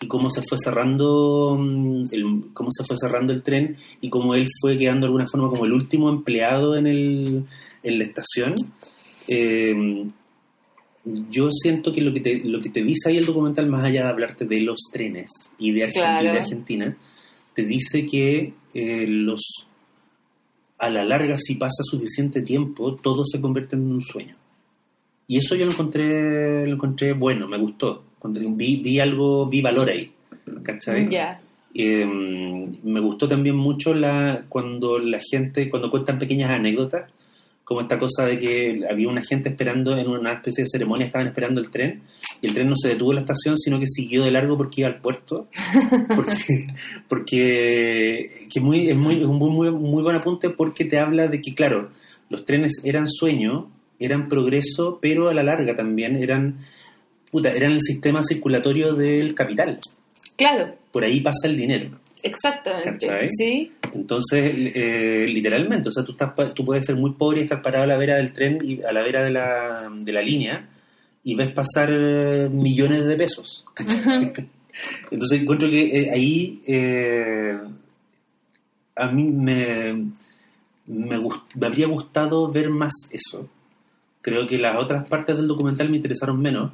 [0.00, 4.34] y cómo se fue cerrando mm, el, cómo se fue cerrando el tren y cómo
[4.34, 7.44] él fue quedando de alguna forma como el último empleado en, el,
[7.82, 8.54] en la estación,
[9.28, 10.06] eh,
[11.30, 14.02] yo siento que lo que, te, lo que te dice ahí el documental, más allá
[14.02, 16.32] de hablarte de los trenes y de Argentina, Claro.
[16.32, 16.96] de Argentina
[17.54, 19.66] te dice que eh, los
[20.78, 24.36] a la larga, si pasa suficiente tiempo, todo se convierte en un sueño.
[25.26, 28.04] Y eso yo lo encontré, lo encontré bueno, me gustó.
[28.28, 30.10] Vi, vi algo, vi valor ahí.
[30.62, 31.08] ¿Cachai?
[31.08, 31.40] ya.
[31.74, 37.10] Eh, me gustó también mucho la cuando la gente, cuando cuentan pequeñas anécdotas,
[37.66, 41.26] como esta cosa de que había una gente esperando en una especie de ceremonia, estaban
[41.26, 42.02] esperando el tren,
[42.40, 44.82] y el tren no se detuvo en la estación, sino que siguió de largo porque
[44.82, 45.48] iba al puerto.
[46.14, 46.68] Porque,
[47.08, 51.26] porque que muy, es, muy, es un muy, muy, muy buen apunte porque te habla
[51.26, 51.90] de que, claro,
[52.30, 56.60] los trenes eran sueño, eran progreso, pero a la larga también eran,
[57.30, 59.80] puta, eran el sistema circulatorio del capital.
[60.36, 61.98] Claro, Por ahí pasa el dinero.
[62.22, 63.06] exactamente.
[63.06, 63.30] ¿Cachai?
[63.36, 67.62] Sí, Entonces, eh, literalmente, o sea, tú, estás, tú puedes ser muy pobre y estar
[67.62, 70.68] parado a la vera del tren y a la vera de la, de la línea
[71.24, 73.64] y ves pasar eh, millones de pesos.
[75.10, 77.58] Entonces, encuentro que eh, ahí eh,
[78.94, 79.92] a mí me,
[80.86, 81.18] me,
[81.54, 83.48] me habría gustado ver más eso.
[84.20, 86.72] Creo que las otras partes del documental me interesaron menos.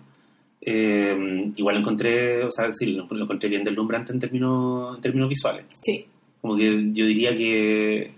[0.65, 5.29] Eh, igual encontré, o sea, sí, lo, lo encontré bien deslumbrante en términos, en términos
[5.29, 6.05] visuales sí.
[6.41, 8.13] como que yo diría que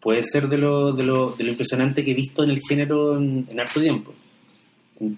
[0.00, 3.16] puede ser de lo, de lo, de lo impresionante que he visto en el género
[3.16, 4.12] en, en harto tiempo.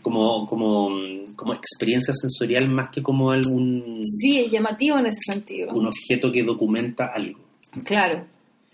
[0.02, 0.90] Como, como,
[1.36, 5.72] como experiencia sensorial más que como algún Sí, es llamativo en ese sentido.
[5.72, 7.38] un objeto que documenta algo.
[7.84, 8.24] Claro.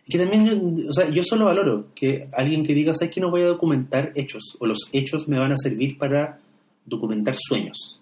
[0.08, 3.42] Que también, o sea, yo solo valoro que alguien que diga, ¿sabes que no voy
[3.42, 4.56] a documentar hechos?
[4.60, 6.38] O los hechos me van a servir para
[6.86, 8.00] documentar sueños.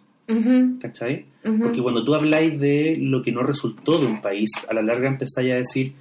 [0.81, 1.27] ¿Cachai?
[1.45, 1.59] ujú.
[1.63, 5.09] Porque cuando tú habláis de lo que no resultó de un país, a la larga
[5.09, 5.93] empezáis a decir,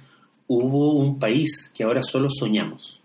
[0.46, 3.00] hubo un país que ahora solo soñamos.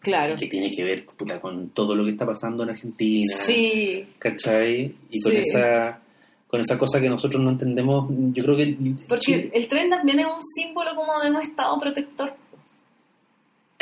[0.00, 0.36] Claro.
[0.36, 3.36] Que tiene que ver puta, con todo lo que está pasando en Argentina.
[3.46, 4.04] Sí.
[4.18, 4.94] ¿Cachai?
[5.10, 5.38] Y con Sí.
[5.38, 6.00] esa
[6.46, 8.76] con esa cosa que nosotros no entendemos, yo creo que...
[9.08, 12.34] Porque el tren también es un símbolo como de un estado protector.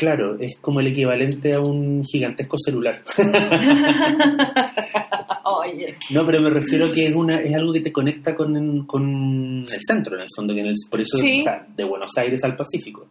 [0.04, 3.02] Claro, es como el equivalente a un gigantesco celular.
[5.44, 5.94] Oye.
[6.10, 9.80] No, pero me refiero que es una es algo que te conecta con, con el
[9.80, 11.38] centro, en el fondo, que en el, por eso, Sí.
[11.40, 13.06] o sea, de Buenos Aires al Pacífico.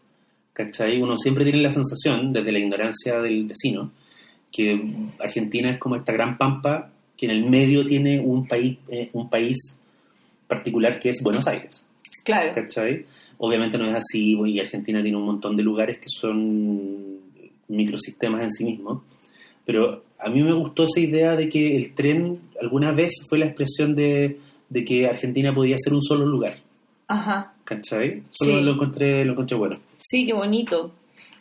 [0.54, 1.02] ¿Cachai?
[1.02, 3.92] Uno siempre tiene la sensación, desde la ignorancia del vecino,
[4.52, 4.80] que
[5.20, 9.32] Argentina es como esta gran pampa que en el medio tiene un país, eh, un
[9.32, 9.80] país
[10.48, 11.88] particular que es Buenos Aires.
[12.24, 12.54] Claro.
[12.54, 13.04] ¿cachai?
[13.38, 17.18] Obviamente no es así, y Argentina tiene un montón de lugares que son
[17.68, 19.02] microsistemas en sí mismos,
[19.66, 23.46] pero a mí me gustó esa idea de que el tren alguna vez fue la
[23.46, 26.58] expresión de, de que Argentina podía ser un solo lugar,
[27.08, 27.54] Ajá.
[27.66, 28.24] ¿cachai?
[28.32, 28.62] Solo Sí.
[28.64, 29.78] lo, encontré, lo encontré bueno.
[30.00, 30.92] Sí, qué bonito.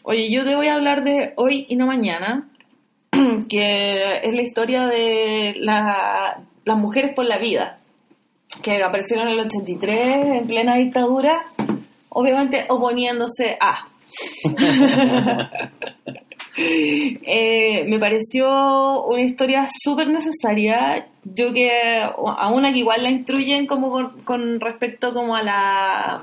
[0.05, 2.49] Oye, yo te voy a hablar de hoy y no mañana,
[3.49, 7.78] que es la historia de la- las mujeres por la vida,
[8.62, 11.43] que aparecieron en el 83 en plena dictadura,
[12.15, 13.89] obviamente oponiéndose a.
[16.55, 21.09] Eh, me pareció una historia súper necesaria.
[21.25, 21.71] Yo que
[22.03, 26.21] a una que igual la instruyen como con, con respecto como a la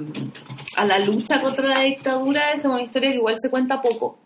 [0.75, 4.19] a la lucha contra la dictadura es una historia que igual se cuenta poco.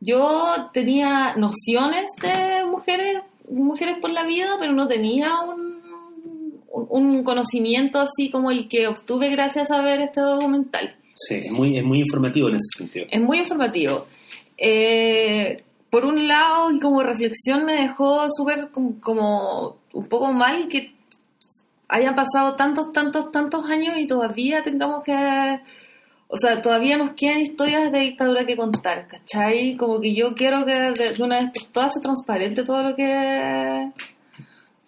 [0.00, 5.75] Yo tenía nociones de mujeres mujeres por la vida, pero no tenía un,
[6.76, 10.94] un, conocimiento así como el que obtuve gracias a ver este documental.
[11.14, 13.06] Sí, es muy, es muy informativo en ese sentido.
[13.10, 14.06] Es muy informativo.
[14.58, 20.68] Eh, por un lado, y como reflexión, me dejó súper como, como un poco mal
[20.68, 20.92] que
[21.88, 25.60] hayan pasado tantos, tantos, tantos años y todavía tengamos que...
[26.28, 29.76] O sea, todavía nos quedan historias de dictadura que contar, ¿cachai?
[29.76, 33.92] Como que yo quiero que de, una vez por todas se transparente todo lo que...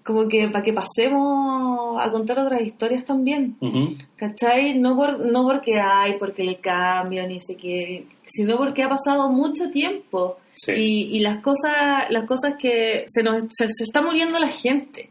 [0.08, 3.56] Como que para que pasemos a contar otras historias también.
[3.60, 3.94] Ujú.
[4.16, 4.78] ¿Cachai?
[4.78, 9.30] No, por, no porque hay, porque le cambian y sé qué, sino porque ha pasado
[9.30, 10.72] mucho tiempo Sí.
[10.72, 15.10] y, y las cosas las cosas que se nos se, se está muriendo la gente,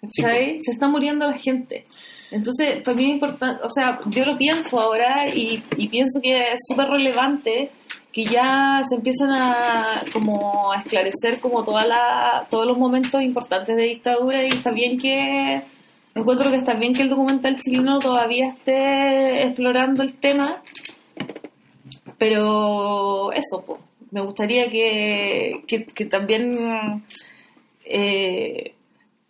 [0.00, 0.58] ¿cachai?
[0.62, 1.84] se está muriendo la gente.
[2.32, 6.32] Entonces, para mí es importante, o sea, yo lo pienso ahora y, y pienso que
[6.54, 7.70] es súper relevante
[8.12, 13.76] que ya se empiezan a como a esclarecer como toda la, todos los momentos importantes
[13.76, 15.62] de dictadura y está bien que
[16.14, 20.62] encuentro que está bien que el documental chileno todavía esté explorando el tema
[22.18, 23.80] pero eso pues
[24.10, 27.04] me gustaría que, que, que también
[27.84, 28.74] eh,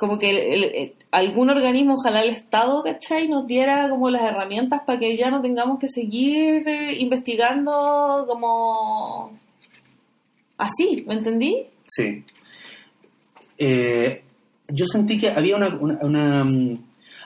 [0.01, 3.28] como que el- el- algún organismo, ojalá el Estado, ¿cachai?
[3.28, 9.38] Nos diera como las herramientas para que ya no tengamos que seguir eh, investigando como
[10.57, 11.66] así, ¿me entendí?
[11.86, 12.24] Sí.
[13.59, 14.22] Eh,
[14.68, 16.78] yo sentí que había una, una- una, mm,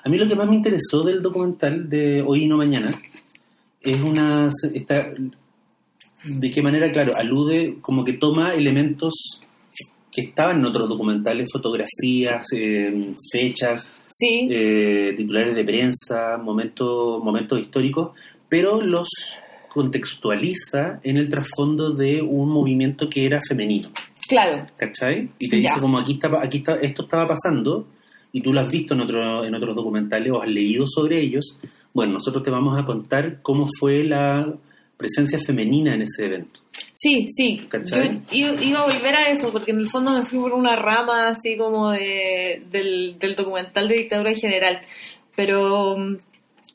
[0.06, 3.00] A mí lo que más me interesó del documental de Hoy y No Mañana
[3.80, 4.48] es una...
[4.74, 5.06] Esta,
[6.24, 9.40] de qué manera, claro, alude como que toma elementos
[10.14, 17.60] que estaban en otros documentales, fotografías, eh, fechas, Sí, eh, titulares de prensa, momentos, momentos
[17.60, 18.12] históricos,
[18.48, 19.08] pero los
[19.88, 23.90] contextualiza en el trasfondo de un movimiento que era femenino,
[24.28, 25.30] claro, ¿cachai?
[25.38, 25.70] Y te Ya.
[25.70, 27.86] dice como aquí está, aquí está, esto estaba pasando
[28.32, 31.58] y tú lo has visto en, otro, en otros documentales o has leído sobre ellos.
[31.92, 34.52] Bueno, nosotros te vamos a contar cómo fue la
[34.96, 36.60] presencia femenina en ese evento.
[36.92, 37.66] Sí, sí.
[37.68, 38.22] ¿Cachai?
[38.32, 41.28] Yo iba, a volver a eso porque en el fondo me fui por una rama
[41.28, 44.80] así como de, del, del documental de dictadura en general.
[45.36, 46.16] Pero mm,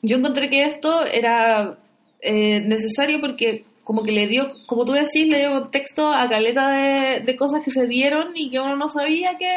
[0.02, 1.78] yo encontré que esto era
[2.20, 6.70] eh, necesario porque como que le dio, como tú decís, le dio contexto a caleta
[6.70, 9.50] de, de cosas que se dieron y que uno no sabía que,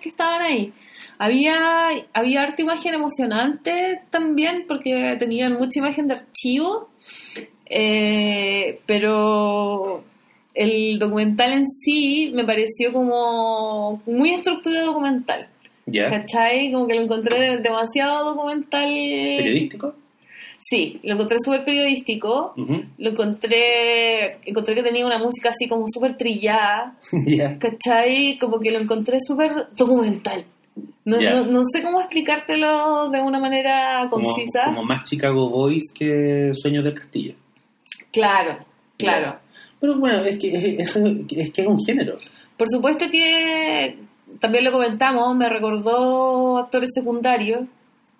[0.00, 0.72] que estaban ahí.
[1.18, 6.90] Había, había harta imagen emocionante también porque tenían mucha imagen de archivo,
[7.68, 10.02] eh, pero
[10.54, 15.48] el documental en sí me pareció como muy estructurado documental.
[15.86, 16.10] ¿Ya?
[16.10, 16.72] ¿Cachai?
[16.72, 18.88] Como que lo encontré de- demasiado documental.
[18.88, 19.94] ¿Periodístico?
[20.68, 22.52] Sí, lo encontré súper periodístico.
[22.98, 26.96] Lo encontré, encontré que tenía una música así como súper trillada,
[27.26, 27.56] Ya.
[27.58, 28.36] ¿cachai?
[28.38, 30.44] Como que lo encontré súper documental.
[31.04, 34.64] No, no, no sé cómo explicártelo de una manera Como, concisa.
[34.66, 37.34] como más Chicago Boys que Sueños del Castillo.
[38.16, 38.58] Claro,
[38.96, 39.38] claro.
[39.78, 42.16] Pero bueno, es que es, eso- es que es un género.
[42.56, 43.98] Por supuesto que
[44.40, 47.60] también lo comentamos, me recordó actores secundarios,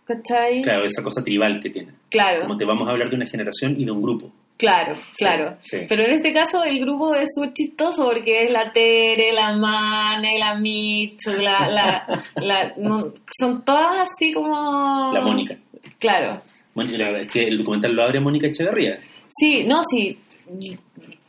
[0.07, 0.61] ¿cachai?
[0.61, 1.93] Claro, esa cosa tribal que tiene.
[2.11, 4.31] Claro, Como te vamos a hablar de una generación y de un grupo.
[4.59, 5.57] Claro, claro.
[5.61, 5.79] sí.
[5.89, 10.39] Pero en este caso el grupo es súper chistoso porque es la Tere, la Mane,
[10.39, 11.69] la Michu, la...
[11.69, 15.13] la, la- no, son todas así como...
[15.13, 15.57] La Mónica.
[15.99, 16.43] Claro.
[16.75, 16.91] Bueno,
[17.33, 18.99] que el documental lo abre Mónica Echeverría.
[19.29, 20.19] Sí, no, sí.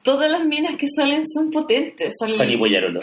[0.03, 2.13] Todas las minas que salen son potentes.
[2.19, 3.01] Son, Fanny Boyarolo.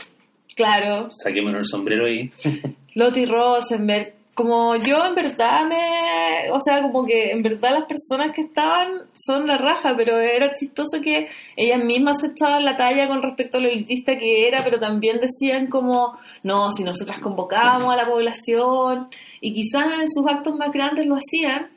[0.56, 1.08] Claro.
[1.10, 2.30] Saquémonos el sombrero ahí.
[2.94, 4.14] Lottie Rosenberg.
[4.34, 6.50] Como yo en verdad me...
[6.50, 10.56] O sea, como que en verdad las personas que estaban son la raja, pero era
[10.56, 14.80] chistoso que ellas mismas echaban la talla con respecto a lo elitista que era, pero
[14.80, 19.08] también decían como, no, si nosotras convocábamos a la población,
[19.40, 21.68] y quizás en sus actos más grandes lo hacían,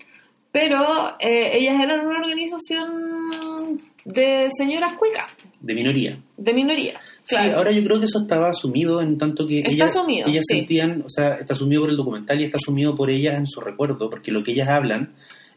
[0.59, 6.17] pero eh, ellas eran una organización de señoras cuicas, De minoría.
[6.37, 6.99] de minoría.
[7.23, 7.57] Sí, Claro.
[7.57, 10.57] ahora yo creo que eso estaba asumido en tanto que Está ellas, asumido, ellas sí.
[10.59, 13.59] sentían, o sea, está asumido por el documental y está asumido por ellas en su
[13.59, 15.09] recuerdo, porque lo que ellas hablan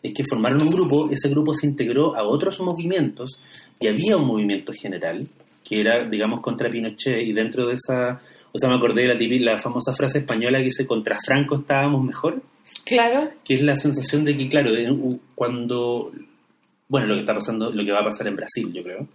[0.03, 3.41] es que formaron un grupo, ese grupo se integró a otros movimientos
[3.79, 5.27] y había un movimiento general
[5.65, 8.21] que era, digamos, contra Pinochet y dentro de esa,
[8.53, 12.03] o sea, me acordé de la, la famosa frase española que dice, contra Franco estábamos
[12.05, 12.43] mejor,
[12.85, 14.73] Claro, que es la sensación de que, claro,
[15.35, 16.13] cuando,
[16.89, 19.09] bueno, lo que está pasando, lo que va a pasar en Brasil, yo creo,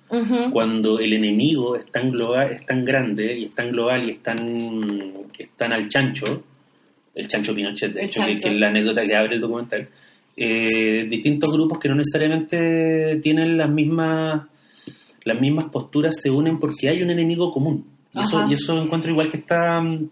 [0.51, 4.23] cuando el enemigo es tan global, es tan grande y es tan global y es
[4.23, 6.43] tan, es tan al chancho,
[7.13, 9.89] el chancho Pinochet, de El hecho, que, es la anécdota que abre el documental,
[10.37, 14.41] eh, distintos grupos que no necesariamente tienen las mismas
[15.25, 17.85] las mismas posturas se unen porque hay un enemigo común.
[18.13, 20.09] Y eso, y eso encuentro igual que está, mm,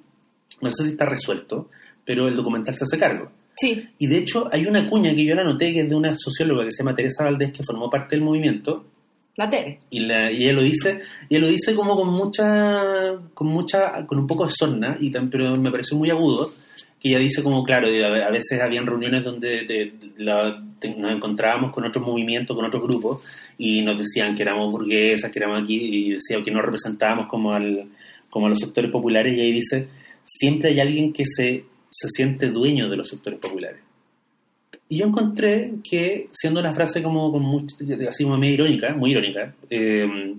[0.62, 1.70] no sé si está resuelto,
[2.04, 3.32] pero el documental se hace cargo.
[3.60, 6.14] Sí, Y de hecho hay una cuña que yo la noté que es de una
[6.16, 8.86] socióloga que se llama Teresa Valdés que formó parte del movimiento
[9.36, 9.80] la Tere.
[9.90, 11.00] y, la- y ella lo dice
[11.30, 15.10] y ella lo dice como con mucha con mucha con un poco de sorna y
[15.12, 16.54] tan- pero me pareció muy agudo
[17.00, 21.72] que ella dice como claro a veces habían reuniones donde te- la- te- nos encontrábamos
[21.74, 23.22] con otros movimientos con otros grupos
[23.58, 27.54] y nos decían que éramos burguesas que éramos aquí y decía que nos representábamos como
[27.54, 27.86] al
[28.30, 29.88] como a los sectores populares y ahí dice
[30.24, 31.66] siempre hay alguien que se
[31.96, 33.80] se siente dueño de los sectores populares
[34.90, 37.66] y yo encontré que, siendo una frase como, como muy-
[38.08, 40.36] así como medio irónica, muy irónica, eh,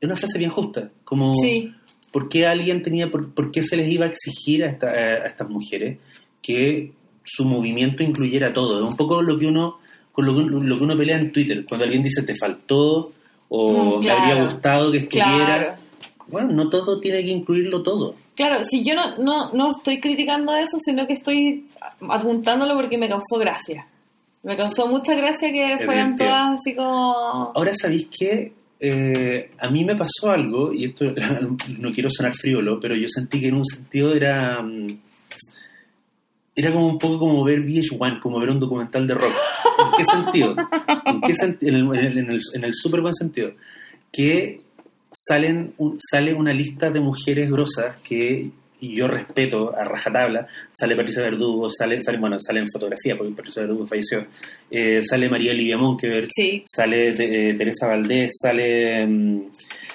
[0.00, 0.88] es una frase bien justa.
[1.04, 1.72] Como, Sí,
[2.10, 5.26] ¿por qué alguien tenía, por, por qué se les iba a exigir a, esta- a
[5.26, 5.98] estas mujeres
[6.40, 6.92] que
[7.24, 8.78] su movimiento incluyera todo?
[8.82, 9.78] Es un poco lo que uno,
[10.12, 13.12] con lo que, lo que uno pelea en Twitter, cuando alguien dice te faltó
[13.48, 15.34] o Mm, me habría gustado que estuviera.
[15.58, 15.74] claro.
[16.28, 18.14] Bueno, no todo tiene que incluirlo todo.
[18.34, 21.66] Claro, si yo no, no, no estoy criticando eso, sino que estoy
[22.08, 23.86] apuntándolo porque me causó gracia.
[24.42, 27.52] Me causó mucha gracia que fueran todas así como...
[27.54, 28.52] Ahora, ¿sabéis qué?
[28.80, 31.04] Eh, a mí me pasó algo, y esto
[31.78, 34.60] no quiero sonar frívolo, pero yo sentí que en un sentido era.
[34.60, 34.98] mm,
[36.54, 39.32] Era como un poco como ver VH1, como ver un documental de rock.
[39.78, 40.56] ¿En qué sentido?
[41.06, 43.52] ¿En, qué senti- en, el, en, el, en el- en el súper buen sentido.
[44.10, 44.60] Que
[45.12, 48.50] salen un- sale una lista de mujeres grosas que
[48.84, 50.48] yo respeto a rajatabla.
[50.70, 54.26] Sale Patricia Verdugo, sale, sale bueno, sale en fotografía, porque Patricia Verdugo falleció.
[54.68, 59.42] Eh, sale María Olivia Monkever, Sí, sale eh, Teresa Valdés, sale mm,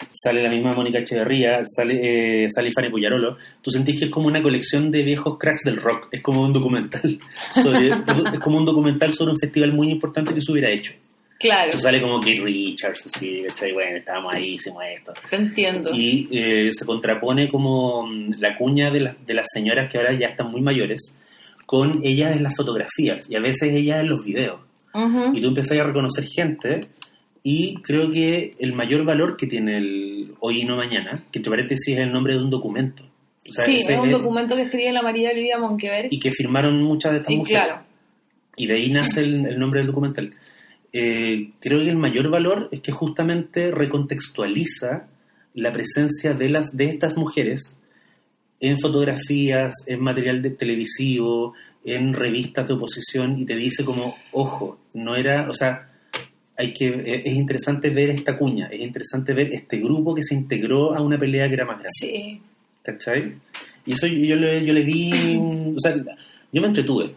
[0.09, 3.36] sale la misma Mónica Echeverría, sale eh, sale Fanny Puyarolo.
[3.61, 6.53] Tú sentís que es como una colección de viejos cracks del rock, es como un
[6.53, 7.20] documental
[7.51, 7.88] sobre
[8.34, 10.93] es como un documental sobre un festival muy importante que se hubiera hecho.
[11.40, 13.72] Claro, Entonces sale como Keith Richards, así, ¿cachai?
[13.74, 15.14] bueno, estábamos ahí, hicimos esto.
[15.30, 15.92] te entiendo.
[15.94, 20.14] Y eh, se contrapone como mm, la cuña de, las- de las señoras que ahora
[20.14, 21.02] ya están muy mayores
[21.66, 24.60] con ellas en las fotografías y a veces ellas en los videos
[25.34, 26.80] y tú empezás a reconocer gente
[27.44, 31.52] y creo que el mayor valor que tiene el hoy y no mañana, que entre
[31.52, 33.04] paréntesis es el nombre de un documento.
[33.48, 36.08] O sea, sí, es un documento que escribe la María Olivia Monkever.
[36.12, 37.64] Y que firmaron muchas de estas Y mujeres.
[37.64, 37.82] claro,
[38.58, 40.34] Y de ahí nace el, el nombre del documental.
[41.00, 45.08] Eh, creo que el mayor valor es que justamente recontextualiza
[45.54, 47.80] la presencia de, las, de estas mujeres
[48.60, 51.54] en fotografías, en material de televisivo,
[51.86, 55.88] en revistas de oposición y te dice como, ojo, no era, o sea,
[56.58, 60.34] hay que, eh, es interesante ver esta cuña, es interesante ver este grupo que se
[60.34, 62.41] integró a una pelea que era más grande, sí.
[62.82, 63.36] ¿cachai?
[63.86, 65.38] Y eso yo, yo le, yo le di,
[65.76, 67.14] o sea, yo me entretuve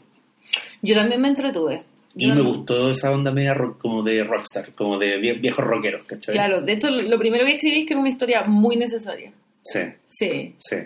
[0.82, 1.89] Yo también me entretuve.
[2.16, 5.64] Y Yo- me gustó esa onda media rock- como de rockstar, como de vie- viejos
[5.64, 6.34] rockeros, ¿cachai?
[6.34, 9.32] Claro, de hecho, lo primero que escribí es que era una historia muy necesaria.
[9.62, 10.76] Sí, Sí, sí.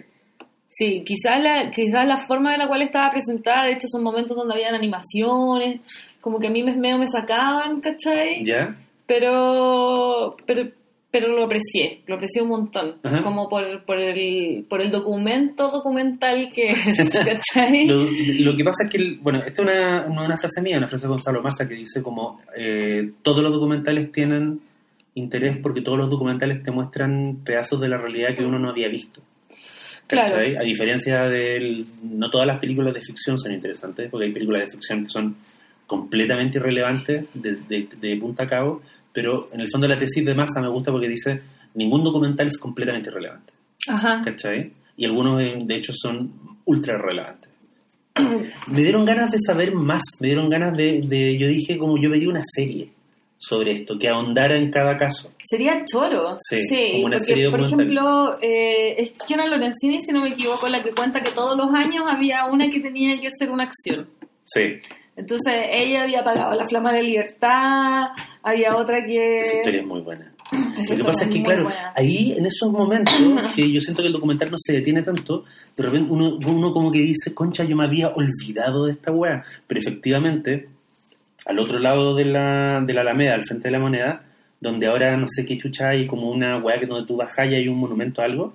[0.68, 4.36] sí, quizás la, quizás la forma de la cual estaba presentada, de hecho, son momentos
[4.36, 5.80] donde habían animaciones,
[6.20, 8.44] como que a mí me, medio me sacaban, ¿cachai?
[8.44, 8.76] ¿Ya?
[9.06, 10.68] Pero, pero,
[11.14, 13.22] pero lo aprecié, lo aprecié un montón, Ajá.
[13.22, 17.10] como por, por, el, por el documento documental que es,
[17.54, 17.86] ¿cachai?
[17.86, 21.06] Lo, lo que pasa es que, bueno, esta es una, una frase mía, una frase
[21.06, 24.58] de Gonzalo Massa que dice como eh, todos los documentales tienen
[25.14, 28.88] interés porque todos los documentales te muestran pedazos de la realidad que uno no había
[28.88, 29.22] visto.
[30.08, 30.36] Claro.
[30.36, 31.86] A diferencia del...
[32.02, 35.36] No todas las películas de ficción son interesantes, porque hay películas de ficción que son
[35.86, 38.82] completamente irrelevantes de, de- de punta a cabo,
[39.14, 41.40] pero en el fondo la tesis de Massa me gusta porque dice
[41.74, 43.52] ningún documental es completamente irrelevante.
[43.88, 44.20] Ajá.
[44.22, 44.72] ¿cachai?
[44.96, 46.30] Y algunos, eh, de hecho, son
[46.66, 47.50] ultra relevantes.
[48.68, 52.10] me dieron ganas de saber más, me dieron ganas de, de- yo dije como yo
[52.10, 52.90] vería una serie
[53.38, 55.32] sobre esto, que ahondara en cada caso.
[55.42, 56.36] Sería choro.
[56.38, 56.60] Sí,
[56.92, 60.82] como una porque, serie por ejemplo, eh, es Kiana Lorenzini, si no me equivoco, la
[60.82, 64.08] que cuenta que todos los años había una que tenía que hacer una acción.
[64.44, 64.62] Sí,
[65.16, 68.04] Entonces ella había apagado la flama de libertad,
[68.44, 69.40] había otra que...
[69.40, 70.32] esa historia es muy buena.
[70.78, 71.92] Esa Lo que pasa es que, claro, buena.
[71.96, 73.14] ahí en esos momentos
[73.56, 75.44] que yo siento que el documental no se detiene tanto,
[75.76, 79.42] de repente uno, uno como que dice, concha, yo me había olvidado de esta weá.
[79.66, 80.68] Pero efectivamente,
[81.46, 84.24] al otro lado de la, de la Alameda, al frente de la moneda,
[84.60, 87.54] donde ahora no sé qué chucha hay, como una weá que donde tú bajas y
[87.54, 88.54] hay un monumento a algo,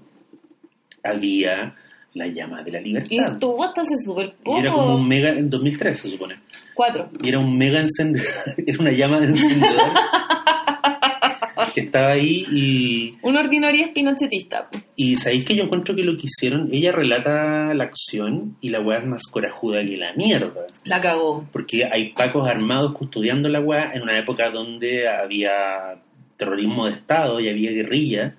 [1.04, 1.76] había
[2.14, 3.34] la llama de la Y libertad.
[3.34, 4.96] estuvo hasta hace súper Y era como poco.
[4.96, 6.36] un mega, en 2003 se supone.
[6.74, 7.10] Cuatro.
[7.22, 8.28] Y era un mega encendedor,
[8.68, 9.92] era una llama de encendedor
[11.74, 14.70] que estaba ahí y Un ordinario es pinochetista.
[14.96, 18.82] Y sabéis que yo encuentro que lo que hicieron, ella relata la acción y la
[18.82, 20.66] weá es más corajuda que la mierda.
[20.86, 21.48] La cagó.
[21.52, 26.00] Porque hay pacos armados custodiando la weá en una época donde había
[26.38, 28.36] terrorismo de Estado y había guerrilla.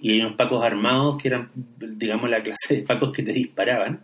[0.00, 4.00] Y hay unos pacos armados que eran, digamos, la clase de pacos que te disparaban.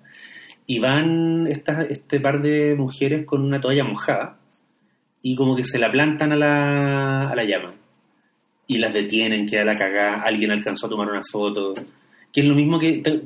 [0.67, 4.39] Y van estas, este par de mujeres con una toalla mojada
[5.23, 7.75] y como que se la plantan a la, a la llama.
[8.67, 11.75] Y las detienen, queda la cagada, alguien alcanzó a tomar una foto.
[12.33, 13.23] Que es lo mismo que...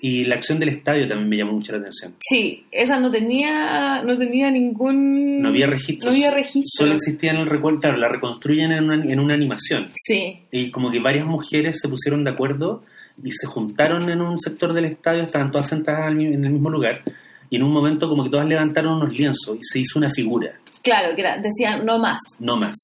[0.00, 2.14] Y la acción del estadio también me llamó mucho la atención.
[2.20, 5.42] Sí, esa no tenía, no tenía ningún...
[5.42, 6.04] No había registros.
[6.04, 6.70] No había registros.
[6.76, 7.80] Solo existía en el recuerdo.
[7.80, 9.90] Claro, la reconstruyen en una, en una animación.
[10.04, 12.84] Sí, Y como que varias mujeres se pusieron de acuerdo
[13.22, 17.02] y se juntaron en un sector del estadio, estaban todas sentadas en el mismo lugar.
[17.50, 20.54] Y en un momento como que todas levantaron unos lienzos y se hizo una figura,
[20.82, 22.18] claro, que era, decían no más.
[22.38, 22.76] no más.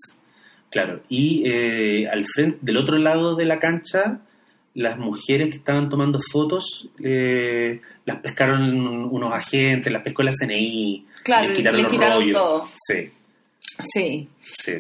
[0.71, 1.01] Claro.
[1.09, 4.21] Y eh, al frente, del otro lado de la cancha,
[4.77, 8.63] las mujeres que estaban tomando fotos, eh, las pescaron
[9.13, 12.37] unos agentes, las pescó la CNI, Claro, les quitaron les los quitaron rollos.
[12.37, 12.69] todo.
[12.87, 13.11] Sí,
[13.93, 14.29] Sí.
[14.43, 14.73] sí.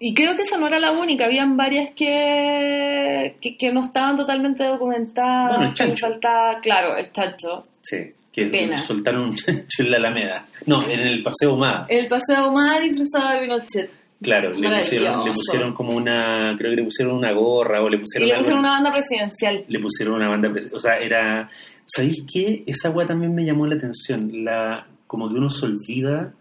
[0.00, 4.16] Y creo que esa no era la única, habían varias que, que, que no estaban
[4.16, 5.48] totalmente documentadas.
[5.56, 6.06] Bueno, el que chancho.
[6.06, 7.66] faltaba, claro, el chancho.
[7.82, 7.96] Sí,
[8.32, 8.78] que Pena.
[8.78, 10.46] soltaron un chancho en la Alameda.
[10.66, 11.86] No, en el Paseo Humada.
[11.88, 13.90] El paseo más disfrazado de Pinochet.
[14.20, 17.98] Claro, le pusieron, le pusieron como una, creo que le pusieron una gorra o le
[17.98, 19.64] Y pusieron, le pusieron una banda presidencial.
[19.68, 21.48] le pusieron una banda, pres- o sea, era,
[21.84, 22.64] ¿sabéis qué?
[22.66, 26.34] Esa weá también me llamó la atención, la, como que uno se olvida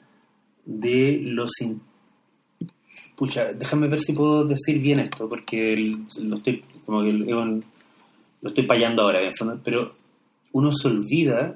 [0.66, 1.80] de los, in-
[3.16, 7.62] pucha, déjame ver si puedo decir bien esto, porque el- lo estoy, como que lo
[8.50, 9.20] estoy payando ahora,
[9.64, 9.94] pero
[10.54, 11.56] uno se olvida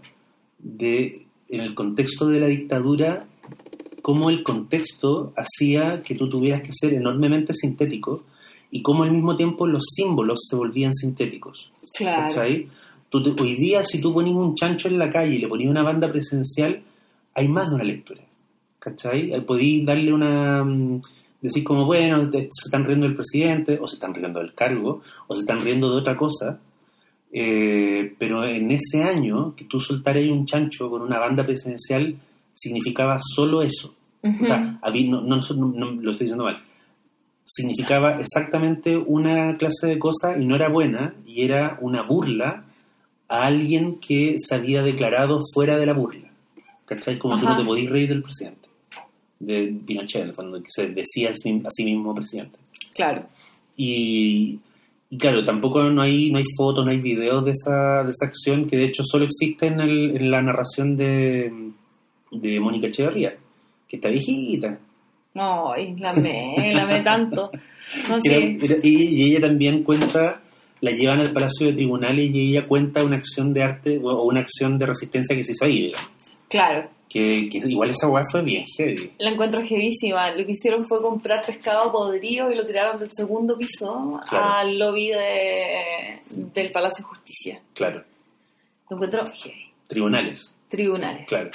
[0.59, 3.26] de, en el contexto de la dictadura,
[4.02, 8.24] cómo el contexto hacía que tú tuvieras que ser enormemente sintético
[8.72, 11.72] y cómo al mismo tiempo los símbolos se volvían sintéticos.
[11.93, 12.24] Claro.
[12.24, 12.68] ¿cachai?
[13.10, 15.68] Tú te- hoy día, si tú pones un chancho en la calle y le pones
[15.68, 16.82] una banda presencial,
[17.34, 18.22] hay más de una lectura.
[18.80, 19.45] ¿Cachai?
[19.45, 20.64] Podéis darle una.
[20.64, 21.02] mm,
[21.41, 25.34] decir, como, bueno, se están riendo del presidente, o se están riendo del cargo, o
[25.36, 26.60] se están riendo de otra cosa.
[27.34, 32.16] Eh, pero en ese año, que tú soltaras un chancho con una banda presidencial,
[32.54, 33.95] significaba solo eso.
[34.24, 34.43] Ujú.
[34.43, 36.62] O sea, no, no, no- no lo estoy diciendo mal.
[37.43, 42.66] Significaba exactamente una clase de cosa y no era buena, y era una burla
[43.28, 46.30] a alguien que se había declarado fuera de la burla.
[46.86, 47.18] ¿Cachai?
[47.18, 47.56] Como tú Ajá.
[47.56, 48.68] no te podías reír del presidente,
[49.39, 52.60] de Pinochet, que se decía a sí, a sí mismo presidente.
[52.93, 53.24] Claro.
[53.78, 54.60] Y,
[55.10, 58.26] y claro, tampoco no hay, no hay fotos, no hay videos de esa, de esa
[58.28, 61.52] acción, que de hecho solo existe en, el- en la narración de,
[62.32, 63.36] de Mónica Echeverría,
[63.88, 64.79] que está viejita.
[65.34, 67.51] No, la me, la me tanto.
[68.09, 68.57] No sé.
[68.61, 70.41] era- y, y ella también cuenta,
[70.82, 74.41] la llevan al Palacio de Tribunales y ella cuenta una acción de arte o una
[74.41, 76.11] acción de resistencia que se hizo ahí, digamos.
[76.49, 76.89] Claro.
[77.09, 79.11] Que, que igual esa weá fue bien heavy.
[79.19, 80.32] La encuentro jevísima.
[80.32, 84.45] Lo que hicieron fue comprar pescado podrido y lo tiraron del segundo piso Claro.
[84.53, 86.19] al lobby de,
[86.53, 87.61] del Palacio de Justicia.
[87.73, 88.03] Claro,
[88.89, 89.65] Lo encuentro heavy.
[89.88, 91.27] tribunales, Tribunales.
[91.27, 91.49] claro.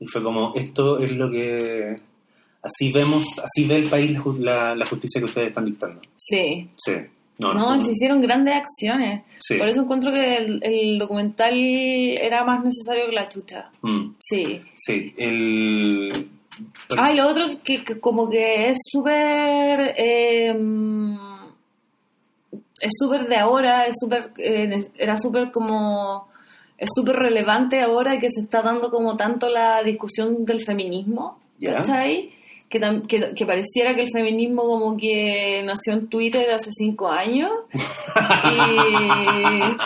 [0.00, 2.00] Y fue como, esto es lo que...
[2.62, 6.00] Así vemos, así ve el país la, la- justicia que ustedes están dictando.
[6.16, 6.68] Sí.
[6.76, 6.92] Sí,
[7.38, 9.22] No, No, no, se hicieron grandes acciones.
[9.38, 9.56] Sí.
[9.56, 13.70] Por eso encuentro que el, el documental era más necesario que la chucha.
[13.82, 14.60] Mm, Sí.
[14.74, 16.28] sí, el...
[16.96, 19.94] Ah, y lo otro que, que como que es súper...
[19.96, 20.52] eh,
[22.80, 24.32] es súper de ahora, es súper...
[24.38, 26.28] eh, era súper como...
[26.78, 31.74] Es súper relevante ahora que se está dando como tanto la discusión del feminismo, Ya.
[31.76, 32.30] ¿cachai?
[32.68, 37.50] Que, que, que pareciera que el feminismo como que nació en Twitter hace cinco años.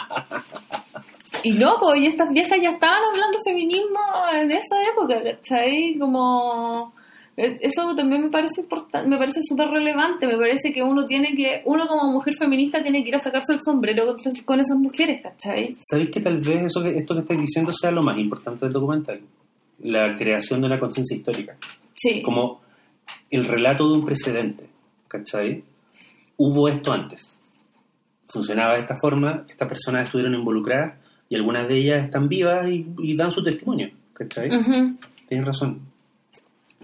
[1.44, 3.98] Y, y no, pues, y estas viejas ya estaban hablando feminismo
[4.32, 5.96] en esa época, ¿cachai?
[5.98, 6.92] Como...
[7.34, 11.62] Eso también me parece importante, me parece súper relevante, me parece que uno tiene que,
[11.64, 14.14] uno como mujer feminista tiene que ir a sacarse el sombrero
[14.44, 15.76] con, esas mujeres, ¿cachai?
[15.80, 18.74] ¿Sabéis que tal vez eso que, esto que estáis diciendo sea lo más importante del
[18.74, 19.20] documental?
[19.80, 21.56] La creación de una conciencia histórica.
[21.94, 22.20] Sí.
[22.20, 22.60] Como
[23.30, 24.68] el relato de un precedente,
[25.08, 25.64] ¿cachai?
[26.36, 27.40] Hubo esto antes.
[28.28, 30.98] Funcionaba de esta forma, estas personas estuvieron involucradas
[31.30, 34.54] y algunas de ellas están vivas y, y dan su testimonio, ¿cachai?
[34.54, 34.98] Ujú.
[35.28, 35.91] Tienes razón.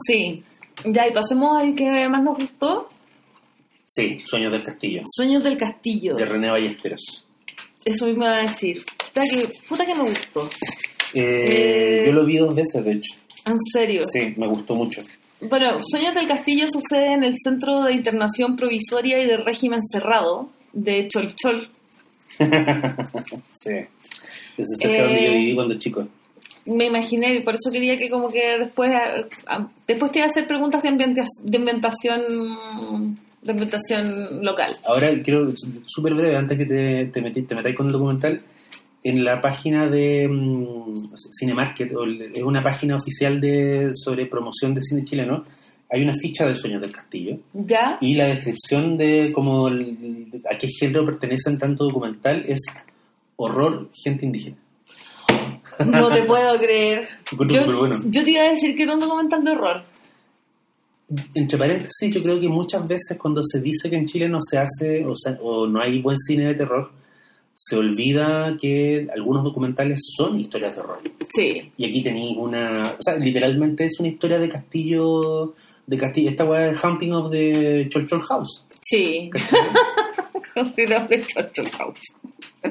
[0.07, 0.43] Sí.
[0.85, 2.89] Ya, y pasemos al que más nos gustó,
[3.91, 6.15] Sí, Sueños del Castillo, Sueños del Castillo.
[6.15, 7.25] de René Ballesteros.
[7.85, 8.85] Eso mismo iba a decir.
[9.15, 10.47] Puta que, puta que me gustó.
[11.15, 13.15] Eh, Eh, Yo lo vi dos veces, de hecho.
[13.47, 14.03] En serio.
[14.07, 15.03] Sí, me gustó mucho.
[15.41, 20.51] Bueno, Sueños del Castillo sucede en el Centro de Internación Provisoria y de Régimen Cerrado
[20.75, 21.71] de Cholchol.
[22.39, 23.71] sí.
[23.71, 26.07] Eso es cerca donde yo Eh, viví cuando chico.
[26.69, 30.27] Me imaginé, y por eso quería que como que después ah, ah, después te iba
[30.27, 31.57] a hacer preguntas de, ambienta- de
[33.53, 34.77] ambientación local.
[34.85, 35.53] Ahora quiero,
[35.87, 38.43] súper breve, antes que te, te, metí- te metáis con el documental,
[39.05, 41.93] en la página de mm, Cinemarket,
[42.35, 45.45] es una página oficial de sobre promoción de cine chileno,
[45.91, 47.97] hay una ficha de Sueños del Castillo ¿Ya?
[48.01, 52.61] y la descripción de cómo el- a qué género pertenece en tanto documental es
[53.37, 54.57] horror, gente indígena.
[55.87, 57.09] No te puedo creer.
[58.11, 59.83] Yo, te iba a decir que era un documental de horror.
[61.35, 64.59] Entre paréntesis, yo creo que muchas veces cuando se dice que en Chile no se
[64.59, 66.91] hace o, sea, o no hay buen cine de terror,
[67.55, 70.99] se olvida que algunos documentales son historias de horror.
[71.35, 71.73] Sí.
[71.79, 72.95] Y aquí tenéis una...
[72.99, 75.55] O sea, literalmente es una historia de castillo...
[75.87, 78.67] De castillo esta weá es Haunting of the Cholchol House.
[78.83, 79.31] Sí.
[79.33, 79.59] ¿cachai?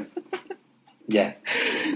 [1.08, 1.38] ya.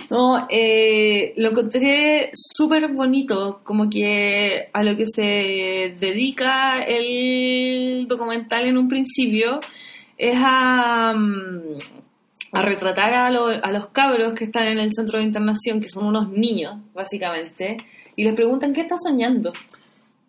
[0.09, 8.65] No, eh, lo encontré súper bonito, como que a lo que se dedica el documental
[8.67, 9.59] en un principio
[10.17, 11.59] es a, mm,
[12.53, 15.87] a retratar a, lo- a los cabros que están en el centro de internación, que
[15.87, 17.77] son unos niños, básicamente,
[18.15, 19.53] y les preguntan qué están soñando.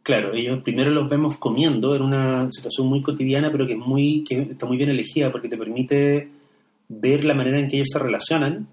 [0.04, 4.24] Claro, ellos primero los vemos comiendo en una situación muy cotidiana, pero que es muy
[4.24, 6.28] que está muy bien elegida porque te permite
[7.00, 8.68] ver la manera en que ellos se relacionan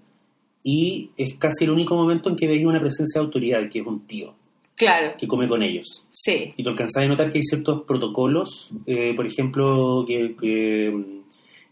[0.62, 3.86] y es casi el único momento en que veis una presencia de autoridad, que es
[3.86, 4.34] un tío
[4.76, 6.06] Claro, que come con ellos.
[6.10, 10.90] sí, Y tú alcanzas a notar que hay ciertos protocolos, eh, por ejemplo, que, que,
[10.90, 11.20] mm,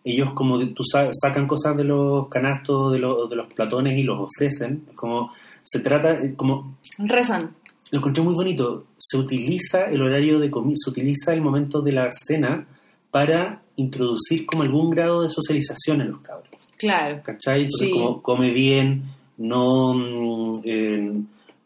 [0.04, 4.02] ellos como tú sa- sacan cosas de los canastos, de, los de los platones y
[4.02, 4.84] los ofrecen.
[4.94, 5.32] Como
[5.62, 7.54] se trata, eh, como rezan.
[7.90, 8.84] lo encontré muy bonito.
[8.98, 12.66] Se utiliza el horario de comida, se utiliza el momento de la cena
[13.10, 16.48] para introducir como algún grado de socialización en los cabros.
[16.76, 17.62] Claro, ¿Cachai?
[17.64, 17.92] Entonces, Sí.
[17.92, 19.04] como come bien,
[19.36, 21.12] no, mm, eh,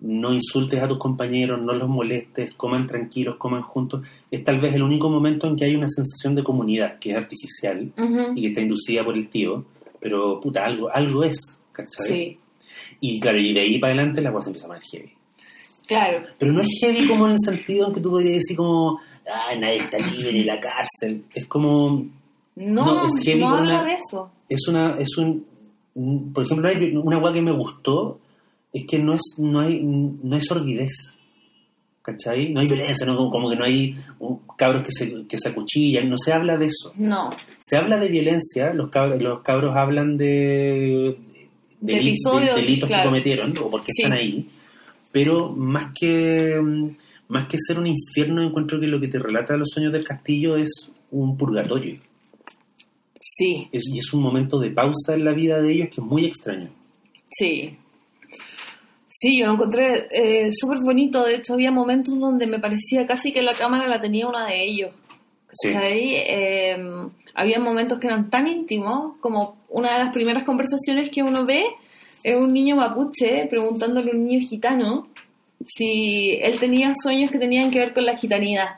[0.01, 4.03] no insultes a tus compañeros, no los molestes, coman tranquilos, coman juntos.
[4.31, 7.17] Es tal vez el único momento en que hay una sensación de comunidad, que es
[7.17, 7.93] artificial
[8.35, 9.65] y que está inducida por el tío,
[10.01, 11.39] pero puta, algo, algo es,
[11.73, 12.09] ¿cachai?
[12.09, 12.39] sí,
[13.01, 15.13] Y claro, y de ahí para adelante la cosa empieza a poner heavy.
[15.87, 18.99] claro, Pero no es heavy como en el sentido en que tú podrías decir como,
[19.29, 21.25] ah, nadie está libre en la cárcel.
[21.35, 22.07] Es como,
[22.57, 24.31] no, No, es heavy no habla una- de eso.
[24.49, 25.47] es una, es un,
[25.95, 26.69] un- por ejemplo,
[27.03, 28.19] una weá que me gustó,
[28.73, 31.17] es que no es, no hay, no hay sordidez.
[32.05, 32.49] ¿Cachai?
[32.49, 33.31] No hay violencia, ¿no?
[33.31, 33.95] como, que no hay
[34.59, 36.93] cabros que se, que se acuchillan, no se habla de eso.
[36.97, 41.17] No, Se habla de violencia, los cabros, los cabros hablan de,
[41.81, 43.05] De deli- episodios, delitos claro.
[43.05, 44.03] que cometieron o porque Sí.
[44.03, 44.49] están ahí,
[45.13, 46.61] pero más que,
[47.33, 50.57] más que ser un infierno, encuentro que lo que te relata Los Sueños del Castillo
[50.57, 51.99] es un purgatorio.
[53.21, 56.07] sí, Es, y es un momento de pausa en la vida de ellos que es
[56.07, 56.69] muy extraño.
[57.31, 57.79] Sí.
[59.09, 61.25] Sí, yo lo encontré eh, súper bonito.
[61.25, 64.63] De hecho, había momentos donde me parecía casi que la cámara la tenía una de
[64.63, 64.91] ellos.
[65.53, 65.73] Sí.
[65.73, 66.15] ¿Cachai?
[66.17, 66.77] Eh,
[67.35, 71.65] había momentos que eran tan íntimos como una de las primeras conversaciones que uno ve
[72.23, 75.05] es un niño mapuche preguntándole a un niño gitano
[75.65, 78.77] si él tenía sueños que tenían que ver con la gitanidad.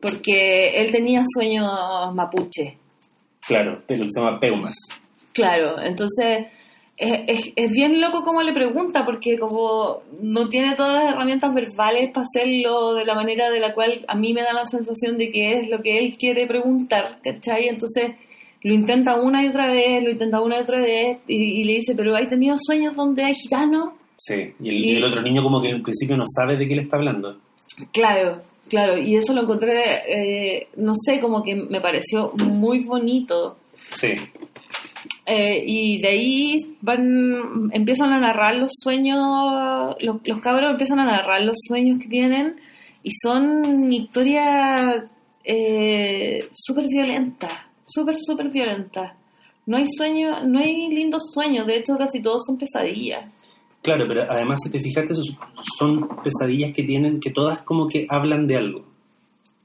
[0.00, 1.66] Porque él tenía sueños
[2.14, 2.76] mapuche.
[3.46, 4.74] Claro, que se llama peumas.
[5.32, 6.46] Claro, entonces
[6.96, 11.54] es, es, es bien loco como le pregunta, porque como no tiene todas las herramientas
[11.54, 15.18] verbales para hacerlo de la manera de la cual a mí me da la sensación
[15.18, 17.68] de que es lo que él quiere preguntar, ¿cachai?
[17.68, 18.16] Entonces
[18.62, 21.74] lo intenta una y otra vez, lo intenta una y otra vez, y, y le
[21.74, 23.90] dice, pero ¿hay tenido sueños donde hay gitanos?
[24.16, 26.66] Sí, y el, Y- y el otro niño como que en principio no sabe de
[26.66, 27.38] qué le está hablando.
[27.92, 33.58] Claro, claro, y eso lo encontré, eh, no sé, como que me pareció muy bonito.
[33.92, 34.08] Sí,
[35.28, 41.04] Eh, y de ahí van, empiezan a narrar los sueños, los, los cabros empiezan a
[41.04, 42.56] narrar los sueños que tienen
[43.02, 45.02] y son historias
[45.44, 47.52] eh, súper violentas,
[47.84, 49.12] súper, súper violentas.
[49.66, 53.26] No hay sueños, no hay lindos sueños, de hecho casi todos son pesadillas.
[53.86, 55.14] Claro, pero además si te fijaste
[55.78, 58.84] son- pesadillas que tienen, que todas como que hablan de algo.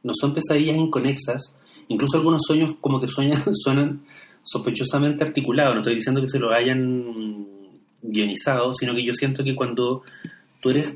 [0.03, 1.55] No son pesadillas inconexas,
[1.89, 4.03] incluso algunos sueños como que sueñan, suenan
[4.43, 5.73] sospechosamente articulados.
[5.75, 7.45] No estoy diciendo que se lo hayan
[8.01, 10.03] guionizado, sino que yo siento que cuando
[10.61, 10.95] tú eres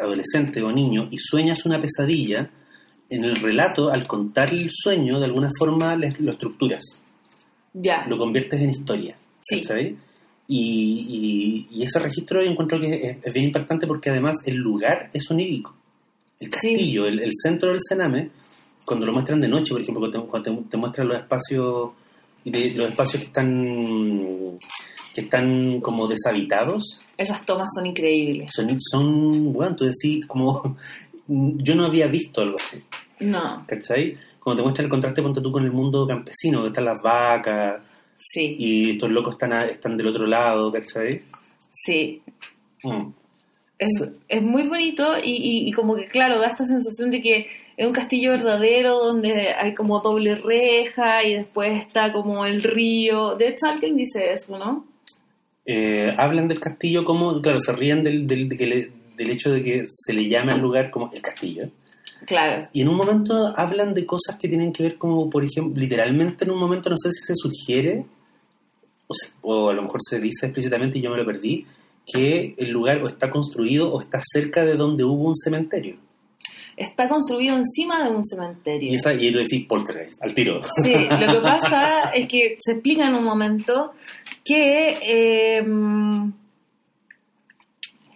[0.00, 2.50] adolescente o niño y sueñas una pesadilla,
[3.10, 6.82] en el relato, al contar el sueño, de alguna forma lo estructuras,
[7.72, 9.16] Ya, lo conviertes en historia.
[9.42, 9.60] Sí.
[9.60, 9.96] ¿cachai?
[10.46, 14.56] Y, y- y ese registro yo encuentro que es, es bien impactante porque además el
[14.56, 15.74] lugar es onírico.
[16.40, 18.30] El castillo, el, el centro del Sename,
[18.84, 21.90] cuando lo muestran de noche, por ejemplo, cuando te, te- muestran los espacios
[22.44, 24.58] de- los espacios que están
[25.14, 28.50] que están como deshabitados, esas tomas son increíbles.
[28.52, 30.76] son, son bueno, tú decís, como
[31.28, 32.82] yo no había visto algo así,
[33.20, 34.16] No, ¿cachai?
[34.40, 37.80] Cuando te muestran el contraste, ponte tú con el mundo campesino, donde están las vacas,
[38.18, 41.22] sí, y estos locos están, a- están del otro lado, ¿cachai?
[41.70, 42.22] sí.
[42.82, 43.08] Mm.
[43.76, 43.90] Es,
[44.28, 47.46] es muy bonito y, y- y como que, claro, da esta sensación de que
[47.76, 53.34] es un castillo verdadero donde hay como doble reja y después está como el río.
[53.34, 54.86] De hecho, alguien dice eso, ¿no?
[55.66, 59.50] Eh, hablan del castillo como, claro, se ríen del, del, de que le- del hecho
[59.50, 61.68] de que se le llame al lugar como el castillo.
[62.26, 65.80] Claro, Y en un momento hablan de cosas que tienen que ver como, por ejemplo,
[65.80, 68.06] literalmente en un momento, no sé si se sugiere,
[69.42, 71.66] o, a lo mejor se dice explícitamente y yo me lo perdí,
[72.06, 75.96] que el lugar o está construido o está cerca de donde hubo un cementerio.
[76.76, 78.92] está construido encima de un cementerio.
[78.92, 80.62] Y, esa, y tú decís poltergeist, al tiro.
[80.82, 83.92] Sí, lo que pasa es que se explica en un momento
[84.44, 85.64] que eh,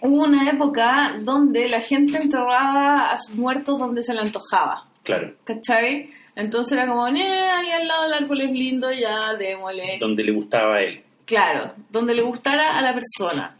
[0.08, 4.86] hubo una época donde la gente enterraba a sus muertos donde se le antojaba.
[5.04, 6.10] claro, ¿Cachai?
[6.36, 9.98] Entonces era como, "Nee, ahí al lado del árbol es lindo, ya démosle.
[10.00, 11.02] donde le gustaba a él.
[11.24, 13.56] Claro, donde le gustara a la persona.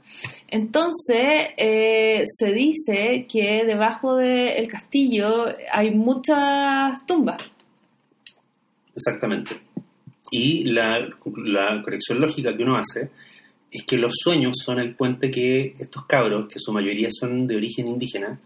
[0.49, 7.43] Entonces, eh, se dice que debajo del castillo hay muchas tumbas.
[8.97, 9.61] Exactamente.
[10.31, 10.99] Y la,
[11.45, 13.11] la corrección lógica que uno hace
[13.71, 17.57] es que los sueños son el puente que estos cabros, que su mayoría son de
[17.57, 18.39] origen indígena,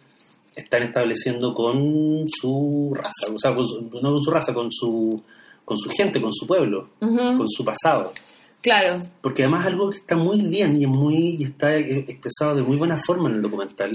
[0.56, 5.22] están estableciendo con su raza, o sea, con su- no con su raza, con su,
[5.64, 6.90] con su gente, con su pueblo,
[7.38, 8.12] con su pasado.
[8.60, 12.62] Claro, Porque además algo que está muy bien y, es muy, y está expresado de
[12.62, 13.90] muy buena forma en el documental,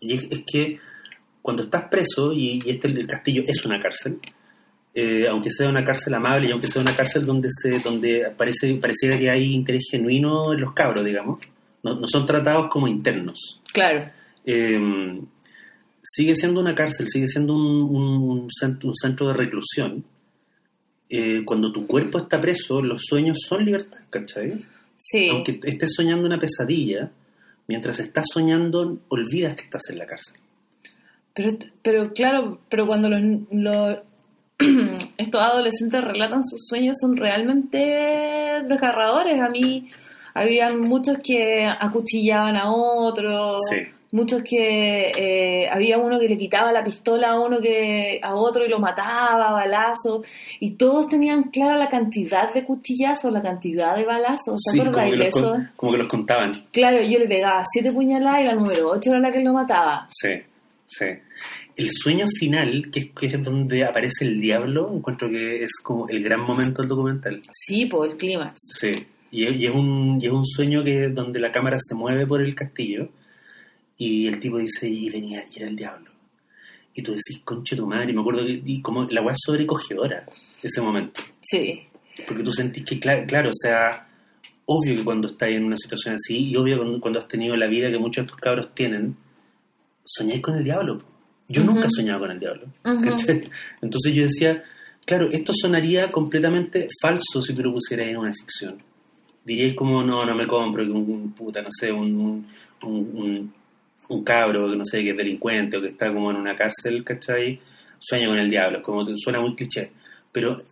[0.00, 0.78] y es, es que
[1.40, 4.18] cuando estás preso, y, y este el castillo es una cárcel,
[4.94, 8.74] eh, aunque sea una cárcel amable y aunque sea una cárcel donde se donde parece
[8.74, 11.38] pareciera que hay interés genuino en los cabros, digamos,
[11.82, 13.60] no, no son tratados como internos.
[13.72, 14.10] claro.
[14.46, 15.20] Eh,
[16.02, 20.02] sigue siendo una cárcel, sigue siendo un, un centro, un centro de reclusión.
[21.08, 24.64] Eh, cuando tu cuerpo está preso, los sueños son libertad, ¿cachai?
[24.96, 27.10] Sí, Aunque estés soñando una pesadilla,
[27.68, 30.40] mientras estás soñando, olvidas que estás en la cárcel.
[31.34, 33.20] pero, pero claro, pero cuando los,
[33.52, 33.98] los-
[35.16, 37.78] estos adolescentes relatan sus sueños son realmente
[38.66, 39.40] desgarradores.
[39.40, 39.88] A mí
[40.34, 43.76] habían muchos que acuchillaban a otros, Sí.
[44.12, 45.10] muchos que
[45.64, 48.78] eh, había uno que le quitaba la pistola a uno que a otro y lo
[48.78, 50.24] mataba a balazos
[50.60, 54.60] y todos tenían clara la cantidad de cuchillazos, la cantidad de balazos.
[54.64, 56.52] ¿Te Sí, como que, los, con- como que los contaban.
[56.72, 60.06] Claro, yo le pegaba siete puñaladas y la número ocho era la que lo mataba.
[60.08, 60.30] Sí,
[60.86, 61.06] sí.
[61.80, 66.22] El sueño final, que, que es donde aparece el diablo, encuentro que es como el
[66.22, 67.42] gran momento del documental.
[67.50, 68.58] Sí, por el clímax.
[68.78, 69.06] Sí.
[69.30, 72.42] Y, y es un, y es un sueño que donde la cámara se mueve por
[72.42, 73.08] el castillo
[73.96, 76.10] y el tipo dice, y venía, y era el diablo.
[76.92, 79.40] Y tú decís, conche tu madre, y me acuerdo que y como la weá es
[79.42, 80.26] sobrecogedora
[80.62, 81.22] ese momento.
[81.40, 81.80] Sí,
[82.26, 84.06] Porque tú sentís que, claro, claro, o sea,
[84.66, 87.68] obvio que cuando estás en una situación así, y obvio cuando, cuando has tenido la
[87.68, 89.16] vida que muchos de estos cabros tienen,
[90.04, 91.08] soñáis con el diablo.
[91.50, 92.62] Yo nunca he soñado con el diablo.
[93.82, 94.62] Entonces yo decía,
[95.04, 98.76] Claro, esto sonaría completamente falso si tú lo pusieras en una ficción.
[99.44, 102.46] Diríais como, no, no me compro, que un, un puta, no sé, un, un,
[102.82, 103.52] un,
[104.08, 107.02] un cabro, que no sé, que es delincuente o que está como en una cárcel,
[107.02, 107.58] ¿cachai?
[107.98, 109.90] Sueña con el diablo, es como suena muy cliché.
[110.30, 110.62] Pero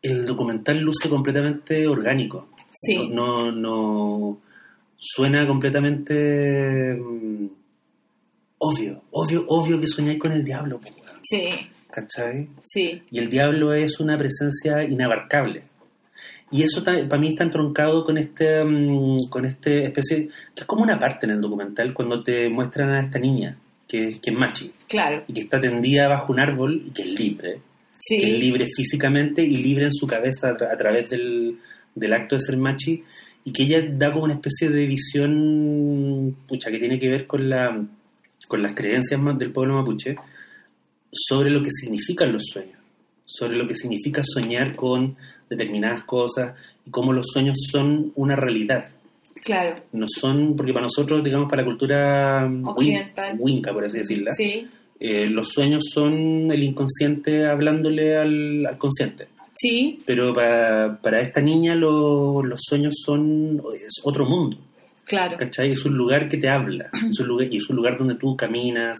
[0.00, 2.48] el documental luce completamente orgánico.
[2.72, 2.96] Sí.
[3.10, 4.38] No, no, no-
[4.96, 7.46] suena completamente mm,
[8.60, 11.48] obvio, obvio, obvio que soñáis con el diablo, weón, Sí,
[11.90, 12.48] ¿cachai?
[12.62, 15.62] sí, Y el diablo es una presencia inabarcable.
[16.52, 20.82] Y eso para mí está entroncado con este, mm, con este especie, que es como
[20.82, 23.56] una parte en el documental cuando te muestran a esta niña,
[23.86, 25.22] que, es- que es machi, claro.
[25.28, 27.60] y que está tendida bajo un árbol y que es libre,
[28.00, 31.56] Sí, que es libre físicamente y libre en su cabeza a, tra- a través del,
[31.94, 33.04] del acto de ser machi,
[33.44, 37.48] y que ella da como una especie de visión, pucha, que tiene que ver con,
[37.48, 37.80] la,
[38.50, 40.16] con las creencias del pueblo mapuche
[41.12, 42.78] sobre lo que significan los sueños,
[43.24, 45.16] sobre lo que significa soñar con
[45.48, 48.88] determinadas cosas y cómo los sueños son una realidad.
[49.44, 49.76] claro.
[49.92, 52.50] No son, porque para nosotros, digamos, para la cultura
[53.38, 54.66] winca, por así decirla, Sí,
[54.98, 59.28] eh, los sueños son el inconsciente hablándole al, al consciente.
[59.56, 64.56] sí, Pero para, para esta niña lo- los sueños son es otro mundo,
[65.04, 65.36] claro.
[65.36, 65.72] ¿cachai?
[65.72, 68.36] Es un lugar que te habla, es un lugar, y es un lugar donde tú
[68.36, 68.98] caminas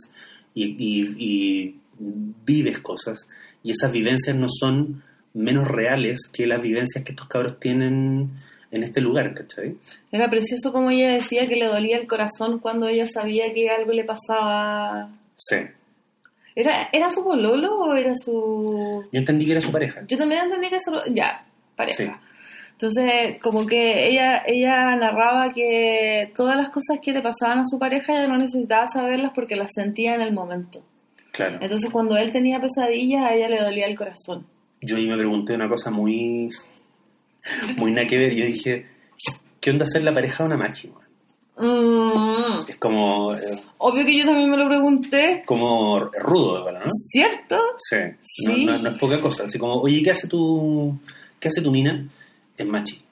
[0.54, 3.28] y, y- y vives cosas,
[3.62, 5.02] y esas vivencias no son
[5.34, 8.30] menos reales que las vivencias que estos cabros tienen
[8.72, 9.76] en este lugar, ¿cachai?
[10.12, 13.92] Era precioso como ella decía que le dolía el corazón cuando ella sabía que algo
[13.92, 15.10] le pasaba.
[15.36, 15.56] Sí.
[16.54, 19.04] ¿Era, ¿era su pololo o era su...?
[19.12, 20.02] Yo entendí que era su pareja.
[20.08, 21.00] Yo también entendí que solo...
[21.12, 21.44] Ya,
[21.76, 21.96] pareja.
[21.96, 22.10] Sí.
[22.80, 27.78] Entonces, como que ella, ella narraba que todas las cosas que le pasaban a su
[27.78, 30.82] pareja ella no necesitaba saberlas porque las sentía en el momento.
[31.32, 31.58] Claro.
[31.60, 34.46] Entonces, cuando él tenía pesadillas, a ella le dolía el corazón.
[34.80, 36.48] yo ahí me pregunté una cosa muy
[37.76, 38.34] muy nada que ver.
[38.34, 38.86] Yo dije,
[39.60, 41.10] ¿qué onda ser la pareja de una weón?
[41.58, 43.40] Mm, Es como, eh,
[43.76, 46.90] obvio que yo también me lo pregunté, como rudo, igual, ¿no?
[47.12, 47.58] ¿cierto?
[47.76, 47.96] Sí.
[48.46, 48.64] No, Sí.
[48.64, 49.44] no- no es poca cosa.
[49.44, 50.98] Así como, oye, ¿qué hace tu,
[51.38, 52.06] qué hace tu mina?
[52.60, 53.02] Es machi.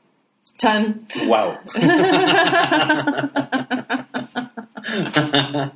[0.59, 1.09] Chan.
[1.26, 1.55] ¡Wow!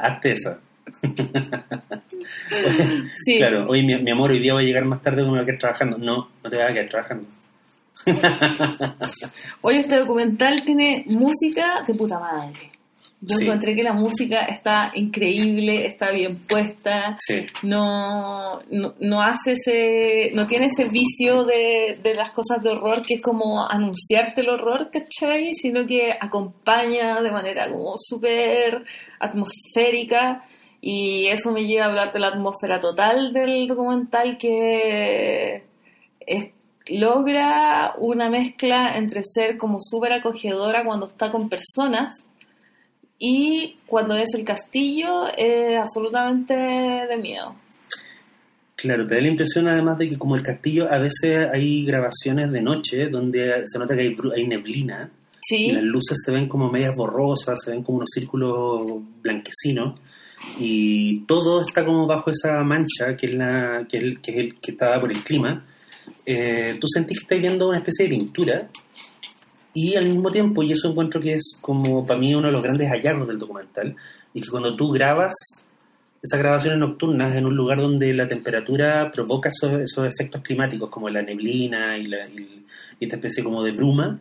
[0.00, 0.36] Hazte.
[3.26, 3.36] Sí.
[3.36, 5.42] Claro, oye, mi, mi amor, hoy día voy a llegar más tarde porque me voy
[5.42, 5.98] a quedar trabajando.
[5.98, 7.28] No, no te vas a quedar trabajando.
[9.60, 12.70] Hoy este documental tiene música de puta madre.
[13.26, 13.44] Yo Sí.
[13.46, 20.30] encontré que la música está increíble, está bien puesta, Sí, no, no, no hace ese,
[20.34, 24.50] no tiene ese vicio de, de las cosas de horror que es como anunciarte el
[24.50, 25.54] horror, ¿cachai?
[25.54, 28.84] Sino que acompaña de manera como súper
[29.20, 30.44] atmosférica
[30.80, 35.62] y eso me lleva a hablar de la atmósfera total del documental que
[36.20, 36.50] es-
[36.86, 42.12] logra una mezcla entre ser como súper acogedora cuando está con personas
[43.18, 47.54] y cuando es el castillo es absolutamente de miedo.
[48.76, 52.50] claro, te da la impresión además de que como el castillo a veces hay grabaciones
[52.52, 55.10] de noche donde se nota que hay, hay neblina
[55.46, 60.00] Sí, y las luces se ven como medias borrosas, se ven como unos círculos blanquecinos
[60.58, 64.36] y todo está como bajo esa mancha que es, la, que es, el, que es
[64.38, 65.66] el que está dada por el clima.
[66.24, 68.70] Eh, tú sentís que estás viendo una especie de pintura
[69.74, 72.62] y al mismo tiempo, y eso encuentro que es como para mí uno de los
[72.62, 73.94] grandes hallazgos del documental,
[74.32, 75.34] y que cuando tú grabas
[76.22, 81.10] esas grabaciones nocturnas en un lugar donde la temperatura provoca esos, esos efectos climáticos como
[81.10, 82.64] la neblina y, la, y-
[83.00, 84.18] esta especie como de bruma,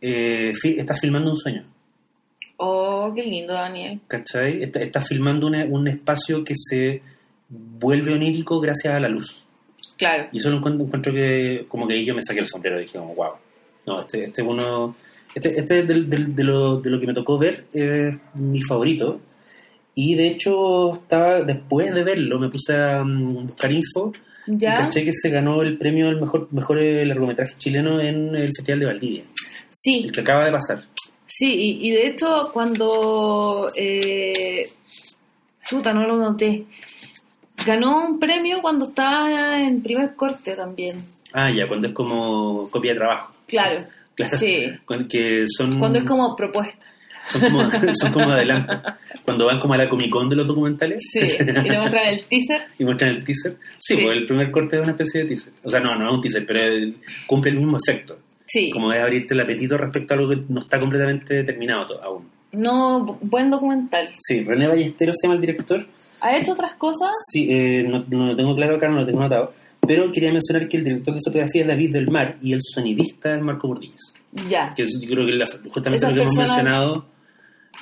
[0.00, 1.64] eh, estás filmando un sueño,
[2.62, 4.00] Oh, qué lindo, Daniel.
[4.06, 4.62] ¿cachai?
[4.62, 7.00] Está- Estás filmando una- un espacio que se
[7.48, 9.42] vuelve onírico gracias a la luz.
[9.96, 10.28] Claro.
[10.30, 12.82] Y eso lo encuentro, encuentro que como que ahí yo me saqué el sombrero y
[12.82, 13.30] dije, como, wow,
[13.86, 14.94] no, este, este es uno,
[15.34, 19.20] este, este del- del- de, lo, de lo que me tocó ver es mi favorito.
[19.94, 24.12] Y de hecho, estaba después de verlo, me puse a mm, buscar info
[24.46, 28.52] y caché que se ganó el premio al mejor, mejor eh, largometraje chileno en el
[28.56, 29.24] Festival de Valdivia,
[29.72, 30.82] Sí, el que acaba de pasar.
[31.26, 33.70] sí, y, y de hecho cuando...
[33.76, 34.72] Eh,
[35.68, 36.64] chuta, no lo noté.
[37.66, 41.04] Ganó un premio cuando estaba en primer corte también.
[41.32, 43.34] Ah, ya, cuando es como copia de trabajo.
[43.46, 44.38] Claro, Claro.
[44.38, 44.66] sí.
[45.08, 46.86] Que son, Cuando es como propuesta.
[47.26, 48.80] son como, son como adelanto.
[49.24, 50.98] Cuando van como a la Comic Con de los documentales.
[51.12, 52.62] Sí, y te muestran el teaser.
[52.78, 53.56] y muestran el teaser.
[53.78, 54.02] Sí, Sí.
[54.04, 55.52] pues el primer corte es una especie de teaser.
[55.62, 56.60] O sea, no, no es un teaser, pero
[57.26, 58.18] cumple el mismo efecto.
[58.46, 58.70] Sí.
[58.72, 62.28] Como es abrirte el apetito respecto a algo que no está completamente determinado aún.
[62.52, 64.08] No, bu- buen documental.
[64.18, 65.86] Sí, René Ballesteros se llama el director.
[66.20, 67.10] ¿Ha hecho otras cosas?
[67.30, 69.54] Sí, eh, no, no lo tengo claro acá, no lo tengo notado.
[69.86, 73.34] Pero quería mencionar que el director de fotografía es David del Mar y el sonidista
[73.34, 74.14] es Marco Bordillas.
[74.48, 74.74] Ya.
[74.74, 77.06] Que yo creo que la- justamente Esas lo que hemos mencionado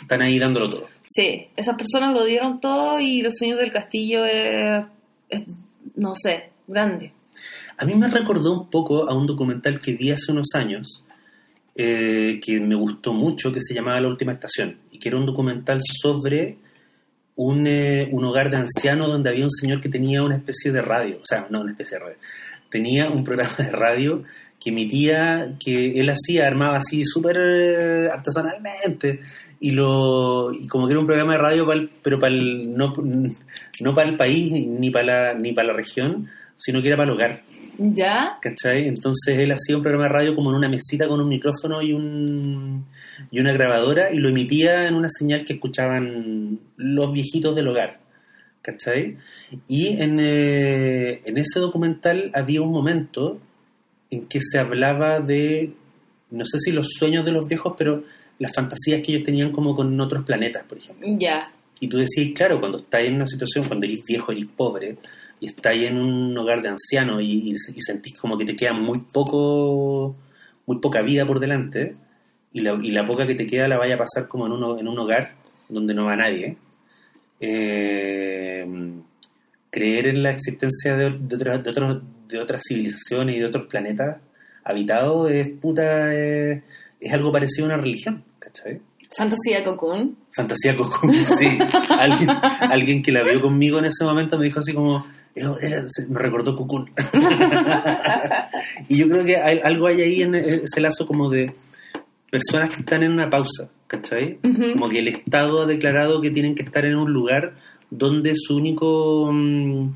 [0.00, 0.86] están ahí dándolo todo.
[1.06, 4.84] Sí, esas personas lo dieron todo y los sueños del castillo es,
[5.28, 5.42] es,
[5.96, 7.12] no sé, grande.
[7.76, 11.04] A mí me recordó un poco a un documental que vi hace unos años
[11.74, 15.26] eh, que me gustó mucho, que se llamaba La Última Estación, y que era un
[15.26, 16.58] documental sobre
[17.38, 20.82] un, eh, un hogar de ancianos donde había un señor que tenía una especie de
[20.82, 22.16] radio, o sea, no una especie de radio,
[22.68, 24.24] tenía un programa de radio
[24.60, 29.20] que emitía, que él hacía, armaba así súper eh, artesanalmente,
[29.60, 32.92] y lo y como que era un programa de radio, pa'l- pero para el, no,
[33.80, 37.08] no para el país ni para la, ni para la región, sino que era para
[37.08, 37.42] el hogar.
[37.78, 38.38] ¿Ya?
[38.42, 38.88] ¿cachai?
[38.88, 41.92] Entonces él hacía un programa de radio como en una mesita con un micrófono y,
[41.92, 42.84] un,
[43.30, 48.00] y una grabadora y lo emitía en una señal que escuchaban los viejitos del hogar,
[48.62, 49.16] ¿cachai?
[49.68, 53.38] Y en, eh, en ese documental había un momento
[54.10, 55.72] en que se hablaba de,
[56.30, 58.02] no sé si los sueños de los viejos, pero
[58.40, 61.06] las fantasías que ellos tenían como con otros planetas, por ejemplo.
[61.18, 61.52] Ya.
[61.80, 64.96] Y tú decís, claro, cuando estás en una situación, cuando eres viejo, eres pobre,
[65.40, 68.72] y estás en un hogar de ancianos y, y- y sentís como que te queda
[68.72, 70.16] muy poco,
[70.66, 71.94] muy poca vida por delante,
[72.52, 74.78] y la, y la poca que te queda la vaya a pasar como en un,
[74.78, 75.34] en un hogar
[75.68, 76.56] donde no va nadie,
[77.40, 78.66] eh,
[79.70, 83.66] creer en la existencia de, de, otras- de, otros- de otras civilizaciones y de otros
[83.68, 84.16] planetas
[84.64, 86.62] habitados es puta, eh,
[87.00, 88.80] es algo parecido a una religión, ¿cachai?
[89.16, 90.16] Fantasía Cocoon.
[90.34, 91.58] Fantasía Cocoon, sí.
[91.98, 92.28] alguien,
[92.60, 96.06] alguien que la vio conmigo en ese momento me dijo así como, "Era- era- se-
[96.06, 96.90] me recordó Cocoon.
[98.88, 101.54] y yo creo que hay, algo hay ahí en ese lazo como de
[102.30, 104.38] personas que están en una pausa, ¿cachai?
[104.72, 107.54] Como que el Estado ha declarado que tienen que estar en un lugar
[107.90, 109.94] donde su único, mm,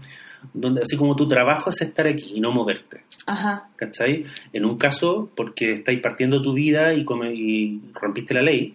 [0.54, 3.02] donde así como tu trabajo es estar aquí y no moverte.
[3.26, 3.68] Ajá.
[3.76, 4.24] ¿cachai?
[4.52, 8.74] En un caso, porque estáis partiendo tu vida y, come- y rompiste la ley,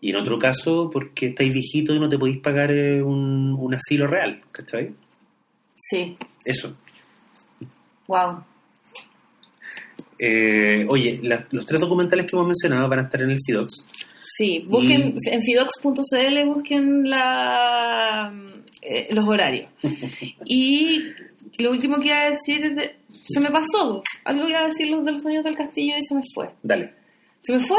[0.00, 3.74] y en otro caso, porque estáis viejitos y no te podéis pagar eh, un, un
[3.74, 4.90] asilo real, ¿cachai?
[5.90, 6.16] Sí.
[6.44, 6.74] Eso.
[8.06, 8.42] Wow.
[10.18, 13.86] Eh, oye, la- los tres documentales que hemos mencionado van a estar en el FIDOX.
[14.36, 18.32] Sí, busquen Y- en fidox.cl, busquen la,
[18.82, 19.70] eh, los horarios.
[20.44, 21.04] Y
[21.58, 22.96] lo último que iba a decir es de-
[23.28, 24.02] se me pasó.
[24.24, 26.50] Algo iba a decir los de los sueños del castillo y se me fue.
[26.62, 26.92] Dale.
[27.40, 27.78] Se me fue,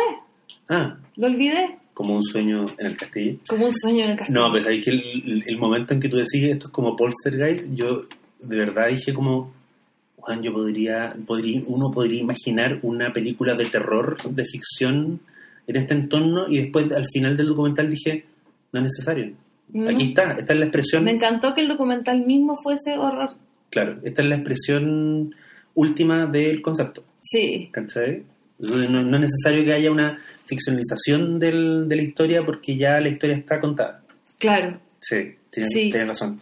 [0.69, 1.77] Ah, lo olvidé.
[1.99, 3.39] Como un sueño en el castillo.
[3.45, 4.39] Como un sueño en el castillo.
[4.39, 8.03] No, pues ahí que el, momento en que tú decís esto es como Poltergeist, yo
[8.39, 9.51] de verdad dije como,
[10.15, 15.19] Juan, yo podría, podría, uno podría imaginar una película de terror, de ficción
[15.67, 18.23] en este entorno y después al final del documental dije,
[18.71, 19.33] no es necesario.
[19.89, 23.31] Aquí está, esta es la expresión, Me encantó que el documental mismo fuese horror.
[23.69, 25.35] claro, esta es la expresión
[25.75, 28.23] última del concepto, Sí, ¿cachai?
[28.57, 30.17] No, no es necesario que haya una
[30.49, 34.01] ficcionalización del- de la historia porque ya la historia está contada.
[34.37, 34.79] claro.
[35.01, 35.15] Sí,
[35.49, 35.89] tienes, Sí.
[35.91, 36.41] tienes razón.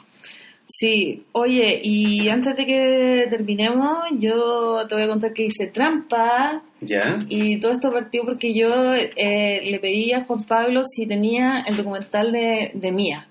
[0.68, 6.62] Sí, oye, y antes de que terminemos, yo te voy a contar que hice trampa
[6.82, 7.20] ¿Ya?
[7.30, 11.78] y todo esto partió porque yo eh, le pedí a Juan Pablo si tenía el
[11.78, 13.28] documental de, de Mia,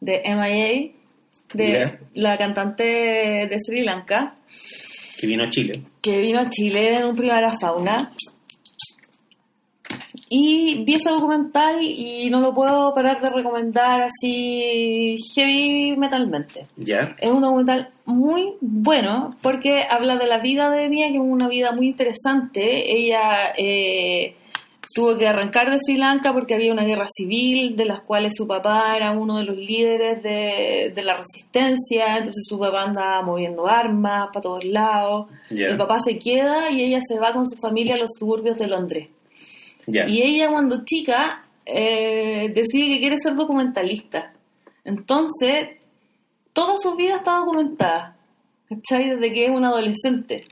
[0.00, 0.92] de MIA,
[1.54, 1.98] de Ya.
[2.14, 4.36] la cantante de Sri Lanka,
[5.18, 5.82] que vino a Chile.
[6.02, 8.12] que vino a Chile en un Primavera Fauna.
[10.30, 16.66] Y vi ese documental y no lo puedo parar de recomendar así heavy metalmente.
[16.76, 17.14] ¿Ya?
[17.18, 21.48] Es un documental muy bueno porque habla de la vida de Mia, que es una
[21.48, 22.92] vida muy interesante.
[22.92, 24.36] Ella eh,
[24.94, 28.46] tuvo que arrancar de Sri Lanka porque había una guerra civil, de las cuales su
[28.46, 33.66] papá era uno de los líderes de, de la resistencia, entonces su papá andaba moviendo
[33.66, 35.28] armas para todos lados.
[35.50, 35.68] Ya.
[35.68, 38.66] El papá se queda y ella se va con su familia a los suburbios de
[38.66, 39.08] Londres.
[39.88, 44.32] Y ella cuando chica eh, decide que quiere ser documentalista.
[44.84, 45.68] Entonces,
[46.52, 48.16] toda su vida está documentada.
[48.68, 49.10] ¿Cachai?
[49.10, 50.46] Desde que es una adolescente.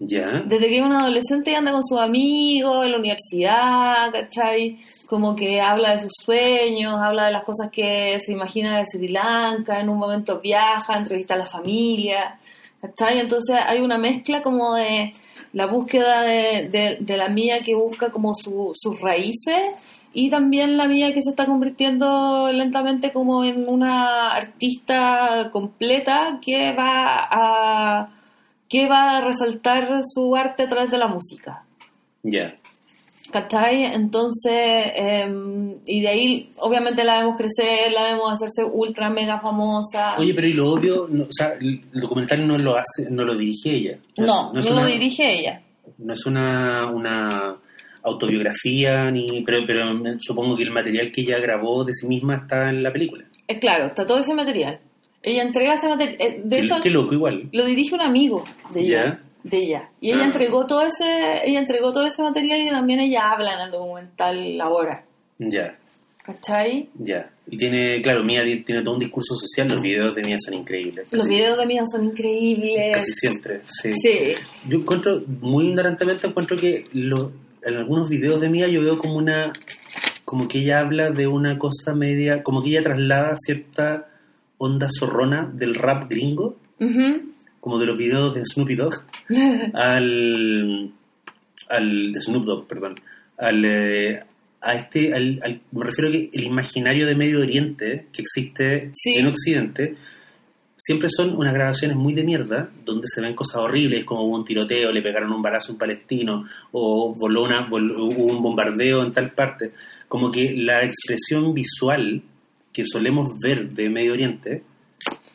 [0.00, 0.42] Ya.
[0.44, 4.80] Desde que es una adolescente y anda con sus amigos en la universidad, ¿cachai?
[5.06, 9.08] Como que habla de sus sueños, habla de las cosas que se imagina de Sri
[9.08, 12.36] Lanka, en un momento viaja, entrevista a la familia,
[12.80, 13.20] ¿cachai?
[13.20, 15.12] Entonces hay una mezcla como de
[15.52, 19.60] la búsqueda de, de- la mía que busca como su- sus raíces
[20.14, 26.72] y también la mía que se está convirtiendo lentamente como en una artista completa que
[26.72, 28.08] va a
[28.68, 31.64] que va a resaltar su arte a través de la música.
[32.22, 32.54] Ya.
[33.32, 33.84] ¿Cachai?
[33.84, 40.16] Entonces, eh, y de ahí, obviamente la vemos crecer, la vemos hacerse ultra mega famosa.
[40.18, 43.34] Oye, pero y lo obvio, no, o sea, el documental no lo hace, no lo
[43.36, 43.98] dirige ella.
[44.18, 45.62] no, no, lo una- dirige ella.
[45.98, 47.56] No es una, una
[48.02, 49.84] autobiografía, ni pero, pero
[50.18, 53.24] supongo que el material que ella grabó de sí misma está en la película.
[53.46, 54.78] Es claro, está todo ese material.
[55.22, 56.16] Ella entrega ese material.
[56.18, 57.48] eh, De Qué, loco igual.
[57.52, 58.44] lo dirige un amigo
[58.74, 59.20] de ella.
[59.44, 59.88] De ella.
[60.00, 63.60] Y ella entregó todo ese, ella entregó todo ese material y también ella habla en
[63.60, 65.04] el documental ahora.
[65.38, 65.76] Ya,
[66.24, 66.88] ¿Cachai?
[66.94, 67.28] ya.
[67.50, 70.54] Y tiene, claro, Mía ti- tiene todo un discurso social, los videos de Mía son
[70.54, 71.08] increíbles.
[71.12, 72.94] Los videos de Mía son increíbles.
[72.94, 73.90] Casi siempre, sí.
[74.00, 74.34] Sí.
[74.68, 77.32] Yo encuentro, muy ignorantemente, encuentro que lo-
[77.64, 79.52] en algunos videos de Mía yo veo como una,
[80.24, 84.08] como que ella habla de una cosa media, como que ella traslada cierta
[84.58, 87.31] onda zorrona del rap gringo, Ujú.
[87.62, 88.94] Como de los videos de Snoopy Dogg,
[89.74, 90.90] al,
[91.68, 93.00] al de Snoop Dogg, perdón,
[93.38, 94.20] al, eh,
[94.60, 98.90] a este, al, al- me refiero a que el imaginario de Medio Oriente que existe
[98.96, 99.14] Sí.
[99.14, 99.94] en Occidente
[100.76, 104.44] siempre son unas grabaciones muy de mierda donde se ven cosas horribles como hubo un
[104.44, 109.04] tiroteo, le pegaron un balazo a un palestino o voló una, voló- hubo un bombardeo
[109.04, 109.70] en tal parte,
[110.08, 112.22] como que la expresión visual
[112.72, 114.62] que solemos ver de Medio Oriente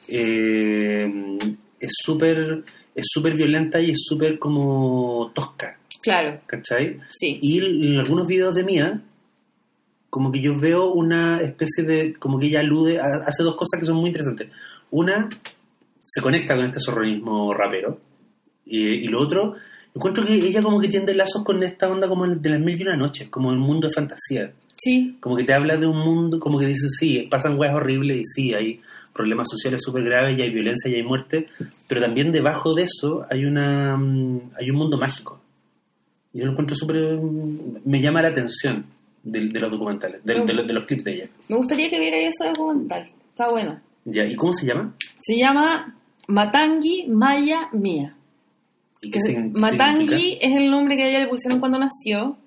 [0.10, 1.38] eh,
[1.88, 2.64] es súper
[2.96, 7.00] es súper violenta y es súper como tosca, Claro, ¿cachai?
[7.20, 7.38] sí.
[7.42, 7.60] Y
[7.92, 9.02] en algunos videos de Mía,
[10.10, 13.80] como que yo veo una especie de, como que ella alude, a- hace dos cosas
[13.80, 14.50] que son muy interesantes.
[14.90, 15.30] Una,
[16.04, 18.00] se conecta con este zorronismo rapero.
[18.66, 19.56] Y, y lo otro,
[19.94, 22.84] encuentro que ella como que tiende lazos con esta onda como de las mil y
[22.84, 24.54] una noches, como el mundo de fantasía.
[24.78, 28.18] Sí, Como que te habla de un mundo, como que dice, sí, pasan weas horribles
[28.20, 28.80] y sí, hay
[29.18, 31.48] problemas sociales súper graves y hay violencia y hay muerte,
[31.88, 35.42] pero también debajo de eso hay una mm, hay un mundo mágico.
[36.34, 37.18] Y yo lo encuentro súper...
[37.18, 38.86] mm, me llama la atención
[39.24, 41.28] de, de los documentales, de, de los- de los clips de ella.
[41.50, 43.10] me gustaría que viera ese documental.
[43.32, 43.82] Está bueno.
[44.06, 44.94] Ya, ¿Y cómo se llama?
[45.22, 45.96] Se llama
[46.28, 48.16] Matangi Maya Mía.
[49.02, 49.20] ¿Y qué
[49.54, 52.38] Matangi es el nombre que a ella le pusieron cuando nació.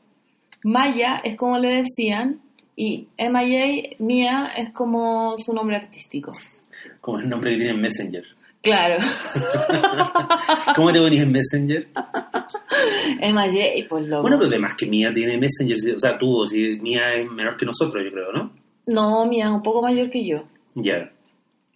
[0.65, 2.41] Maya es como le decían.
[2.77, 6.33] Y MIA, Mía, es como su nombre artístico.
[7.01, 8.25] Como el nombre que tiene en Messenger.
[8.63, 9.03] Claro.
[10.77, 11.89] ¿Cómo te ponías en Messenger?
[13.21, 14.23] MIA, pues loco.
[14.23, 17.67] Bueno, pero además que Mía tiene Messenger, o sea, tú, si Mía es menor que
[17.67, 18.53] nosotros, yo creo, ¿no?
[18.87, 20.45] No, Mía es un poco mayor que yo.
[20.75, 21.11] Ya.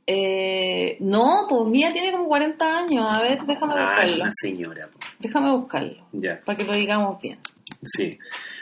[0.07, 3.07] Eh, no, pues Mía tiene como 40 años.
[3.09, 4.23] A ver, déjame Ah, es buscarlo.
[4.25, 4.89] una señora.
[4.93, 4.99] po.
[5.19, 6.07] Déjame buscarlo.
[6.13, 6.41] Ya.
[6.45, 7.39] Para que lo digamos bien.
[7.83, 8.19] Sí.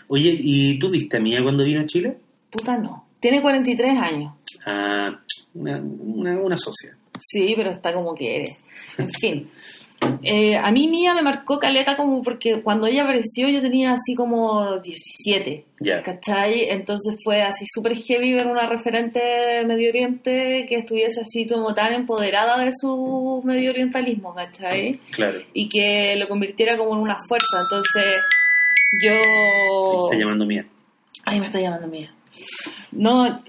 [0.09, 2.17] Oye, ¿y tú viste a Mía cuando vino a Chile?
[2.51, 3.07] Puta no.
[3.23, 4.35] Tiene 43 años.
[4.67, 5.17] Ah,
[5.55, 6.97] una, una, una socia.
[7.21, 8.59] Sí, pero está como quiere.
[8.99, 9.51] En fin.
[10.25, 14.17] Eh, a mí Mía me marcó caleta como porque cuando ella apareció yo tenía así
[14.17, 15.65] como 17.
[15.79, 16.03] Ya.
[16.03, 16.69] ¿Cachai?
[16.71, 21.73] Entonces fue así súper heavy ver una referente de Medio Oriente que estuviese así como
[21.75, 24.99] tan empoderada de su medio orientalismo, ¿cachai?
[25.13, 25.41] Claro.
[25.55, 27.61] Y que lo convirtiera como en una fuerza.
[27.63, 28.21] Entonces
[29.01, 30.07] yo...
[30.07, 30.67] Está llamando Mía.
[31.25, 32.13] Ay, me está llamando Mía.
[32.93, 33.43] No,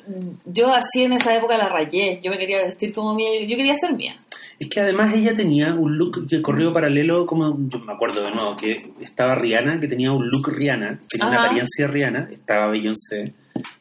[0.46, 2.20] yo así en esa época la rayé.
[2.24, 3.42] Yo me quería vestir como Mía.
[3.42, 4.16] Yo, quería ser Mía.
[4.60, 8.32] Es que además ella tenía un look que corrió paralelo, como yo me acuerdo de
[8.32, 13.34] nuevo, que estaba Rihanna, que tenía un look Rihanna, tenía una apariencia Rihanna, estaba Beyoncé,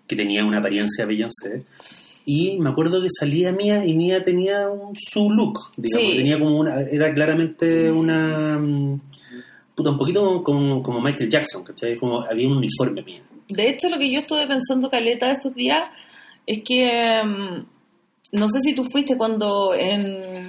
[0.08, 1.64] que tenía una apariencia Beyoncé,
[2.24, 6.16] y me acuerdo que salía Mía y Mía tenía un, su look, digamos, Sí.
[6.16, 9.00] tenía como una, era claramente una, mm,
[9.74, 11.96] puta, un poquito como, como Michael Jackson, ¿cachai?
[11.96, 13.22] Como había un uniforme Mía.
[13.52, 15.88] De hecho, lo que yo estuve pensando, Caleta, estos días,
[16.46, 17.66] es que mm,
[18.32, 20.42] no sé si tú fuiste cuando en.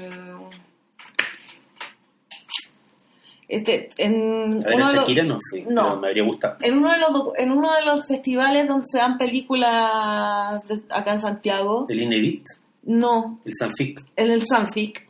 [3.48, 5.84] Este, en, A ver, uno de los- Shakira no fui, No.
[5.84, 6.58] pero me habría gustado.
[6.62, 11.14] en uno de los en uno de los festivales donde se dan películas de- acá
[11.14, 12.46] en Santiago, El Inedit,
[12.84, 15.08] no, el Sanfic, en el Sanfic,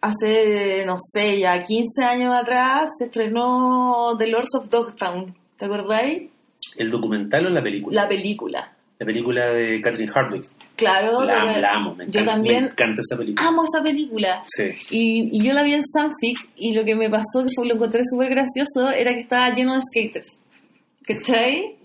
[0.00, 5.36] hace, no sé, ya 15 años atrás, se estrenó The Lords of Dogtown.
[5.58, 6.30] ¿Te acordáis?
[6.78, 8.02] El documental o la película.
[8.02, 8.72] La película.
[8.98, 10.48] La película de Catherine Hardwick.
[10.76, 13.48] Claro, La, amo, me yo encanta, también me encanta esa película.
[13.48, 14.42] amo esa película.
[14.44, 14.64] Sí.
[14.90, 17.74] Y, y yo la vi en Sanfic y lo que me pasó, que fue, lo
[17.74, 20.26] encontré súper gracioso, era que estaba lleno de skaters.
[21.06, 21.75] ¿Cachai?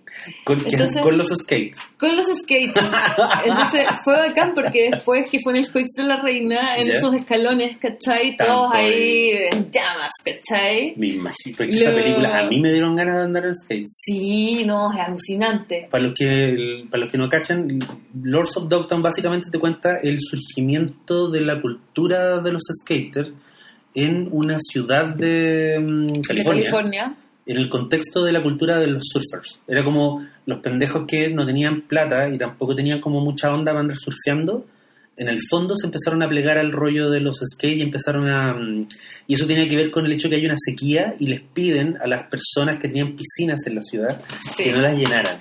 [0.44, 1.78] Con, que- Entonces- con los skates.
[1.98, 2.74] Con los skates.
[3.46, 6.94] Entonces fue bacán porque después que fue en el Coix de la Reina, en Ya.
[6.98, 8.36] esos escalones, ¿cachai?
[8.38, 10.94] Tanto Todos ahí en llamas, ¿cachai?
[10.98, 11.58] Me imagino.
[11.58, 13.88] Porque esa película a mí me dieron ganas de andar en skate.
[14.06, 15.88] Sí, no, es alucinante.
[15.90, 17.80] Para los que para los que no cachan,
[18.24, 23.32] Lords of Dogtown básicamente te cuenta el surgimiento de la cultura de los skaters
[23.94, 27.14] en una ciudad de mm, De California, California.
[27.46, 29.62] En el contexto de la cultura de los surfers.
[29.68, 33.82] Era como los pendejos que no tenían plata y tampoco tenían como mucha onda para
[33.82, 34.66] andar surfeando.
[35.18, 38.54] En el fondo se empezaron a plegar al rollo de los skate y empezaron a...
[38.54, 38.88] mm,
[39.28, 41.98] Y eso tenía que ver con el hecho que hay una sequía y les piden
[42.02, 44.22] a las personas que tenían piscinas en la ciudad
[44.56, 44.64] Sí.
[44.64, 45.38] que no las llenaran.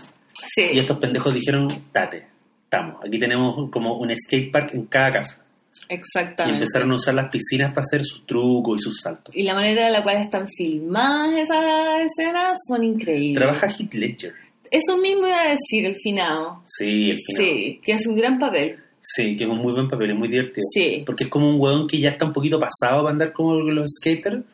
[0.55, 0.65] Sí.
[0.73, 2.27] Y estos pendejos dijeron, tate,
[2.65, 5.45] estamos, aquí tenemos como un skate park en cada casa.
[5.91, 6.59] Y Exactamente.
[6.59, 9.35] empezaron a usar las piscinas para hacer sus trucos y sus saltos.
[9.35, 11.65] Y la manera en la cual están filmadas esas
[12.07, 13.43] escenas son increíbles.
[13.43, 14.33] Trabaja Heath Ledger.
[14.71, 16.63] Eso mismo iba a decir el finado.
[16.65, 17.43] Sí, el final.
[17.45, 18.79] Sí, que hace un gran papel.
[19.01, 20.65] Sí, que es un muy buen papel, es muy divertido.
[20.73, 21.03] Sí.
[21.05, 23.91] Porque es como un hueón que ya está un poquito pasado para andar como los
[23.99, 24.45] skaters.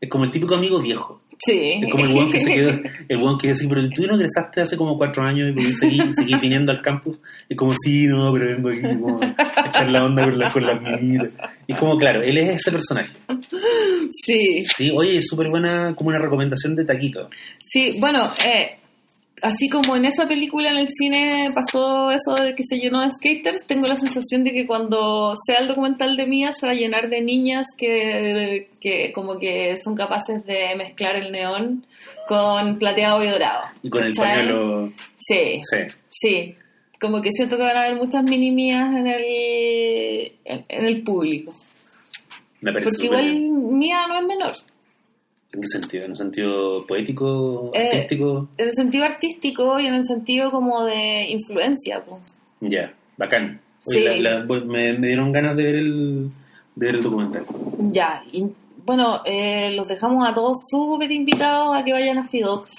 [0.00, 1.22] Es como el típico amigo viejo.
[1.46, 1.80] Sí.
[1.82, 2.70] Es como el hueón que se quedó,
[3.08, 6.38] el hueón que dice, pero tú no egresaste hace como cuatro años y seguir, seguir
[6.42, 7.16] viniendo al campus.
[7.48, 10.62] Es como, sí, no, pero vengo aquí como a echar la onda con, la- con
[10.64, 11.30] las minitas.
[11.66, 13.16] Y es como, claro, él es ese personaje.
[14.24, 14.64] Sí.
[14.76, 17.28] Sí, oye, súper buena como una recomendación de Taquito.
[17.64, 18.76] Sí, bueno, eh,
[19.42, 23.10] así como en esa película en el cine pasó eso de que se llenó de
[23.10, 26.76] skaters, tengo la sensación de que cuando sea el documental de Mía se va a
[26.76, 31.86] llenar de niñas que, que como que son capaces de mezclar el neón
[32.28, 33.64] con plateado y dorado.
[33.82, 34.92] Y con el pañuelo...
[35.16, 35.76] Sí, Sí.
[36.08, 36.54] sí.
[37.00, 41.02] Como que siento que van a haber muchas mini mías en el, en, en el
[41.02, 41.54] público.
[42.60, 43.78] Me parece Porque igual bien.
[43.78, 44.54] Mía no es menor.
[45.52, 46.04] ¿En qué sentido?
[46.04, 48.48] ¿En un sentido poético, Eh, artístico?
[48.56, 52.02] En el sentido artístico y en el sentido como de influencia.
[52.04, 52.20] pues.
[52.60, 53.60] Ya, bacán.
[53.86, 54.20] Oye, Sí.
[54.20, 56.30] la- la- bueno, me, me dieron ganas de ver el,
[56.76, 57.44] de ver el documental.
[57.90, 58.44] Ya, y
[58.84, 62.70] bueno, eh, los dejamos a todos súper invitados a que vayan a Fidox.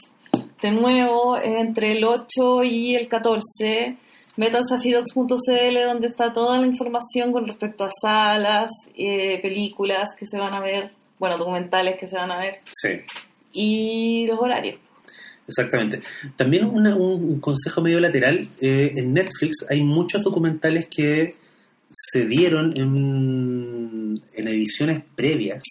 [0.62, 3.98] De nuevo, es entre el 8 y el 14.
[4.38, 10.26] Métanse a fidox.cl donde está toda la información con respecto a salas, eh, películas que
[10.26, 10.92] se van a ver,
[11.22, 12.90] bueno, documentales que se van a ver Sí,
[13.54, 14.78] y los horarios.
[15.48, 16.02] exactamente.
[16.36, 18.48] También una- un consejo medio lateral.
[18.60, 21.36] eh, en Netflix hay muchos documentales que
[21.92, 25.62] se dieron en, en ediciones previas,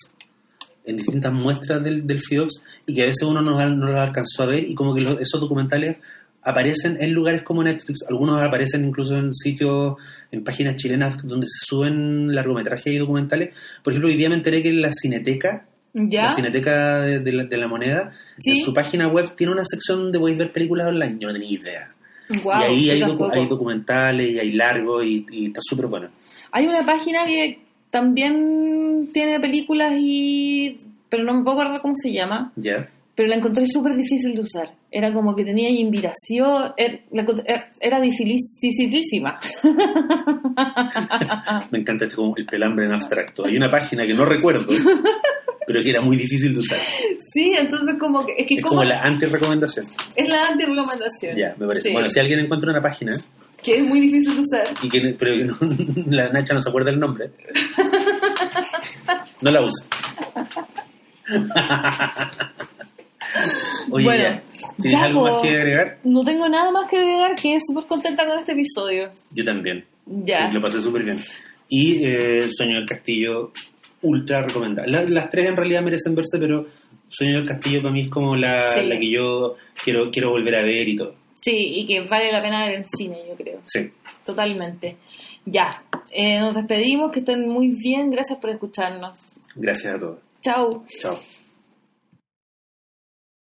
[0.85, 4.44] en distintas muestras del, del FIDOX, y que a veces uno no, no los alcanzó
[4.44, 5.97] a ver, y como que los- esos documentales
[6.43, 9.95] aparecen en lugares como Netflix, algunos aparecen incluso en sitios,
[10.33, 13.55] en páginas chilenas donde se suben largometrajes y documentales.
[13.83, 16.25] Por ejemplo, hoy día me enteré que la Cineteca, ¿Ya?
[16.25, 18.51] la Cineteca de, de la, de la Moneda, Sí.
[18.53, 21.17] en su página web tiene una sección donde podéis ver películas online.
[21.21, 21.95] Yo no tenía idea.
[22.33, 23.33] Y ahí hay, docu- tampoco.
[23.35, 26.09] hay documentales y hay largos y, y está súper bueno.
[26.53, 27.59] Hay una página que
[27.91, 30.79] también tiene películas y...
[31.09, 32.53] pero no me puedo acordar cómo se llama.
[32.57, 32.89] ¿Ya?
[33.15, 34.74] Pero la encontré súper difícil de usar.
[34.91, 39.39] Era como que tenía invitación, er- la encont- er- era dificilísima.
[41.70, 43.45] Me encanta este como el pelambre en abstracto.
[43.47, 44.66] Hay una página que no recuerdo,
[45.66, 46.78] pero que era muy difícil de usar.
[47.35, 49.87] sí, entonces como que es que Es como como la anti-recomendación.
[50.16, 51.37] es la anti-recomendación.
[51.37, 51.89] Ya, me parece.
[51.89, 53.16] Sí, Bueno, si alguien encuentra una página
[53.62, 54.65] que es muy difícil de usar.
[54.82, 55.59] y que, pero que no-
[56.16, 57.31] la Nacha no se acuerda el nombre,
[59.43, 59.87] no la usa.
[63.90, 64.43] Oye, Bueno, ya,
[64.77, 65.98] ¿tienes ya, algo más que agregar?
[66.05, 69.11] No tengo nada más que agregar que súper contenta con este episodio.
[69.32, 69.85] Yo también.
[70.07, 70.48] Ya.
[70.48, 71.16] Sí, lo pasé súper bien.
[71.69, 73.52] Y eh, Sueño del Castillo,
[74.02, 74.90] ultra recomendable.
[74.93, 76.66] La- las tres en realidad merecen verse, pero
[77.09, 78.82] Sueño del Castillo para mí es como la, Sí.
[78.89, 81.15] la que yo quiero, quiero volver a ver y todo.
[81.40, 83.61] Sí, y que vale la pena ver en cine, yo creo.
[83.66, 83.90] Sí.
[84.27, 84.97] Totalmente.
[85.47, 89.16] Ya, eh, nos despedimos, que estén muy bien, gracias por escucharnos.
[89.55, 90.19] Gracias a todos.
[90.43, 90.85] Chao.
[91.01, 91.19] Chao.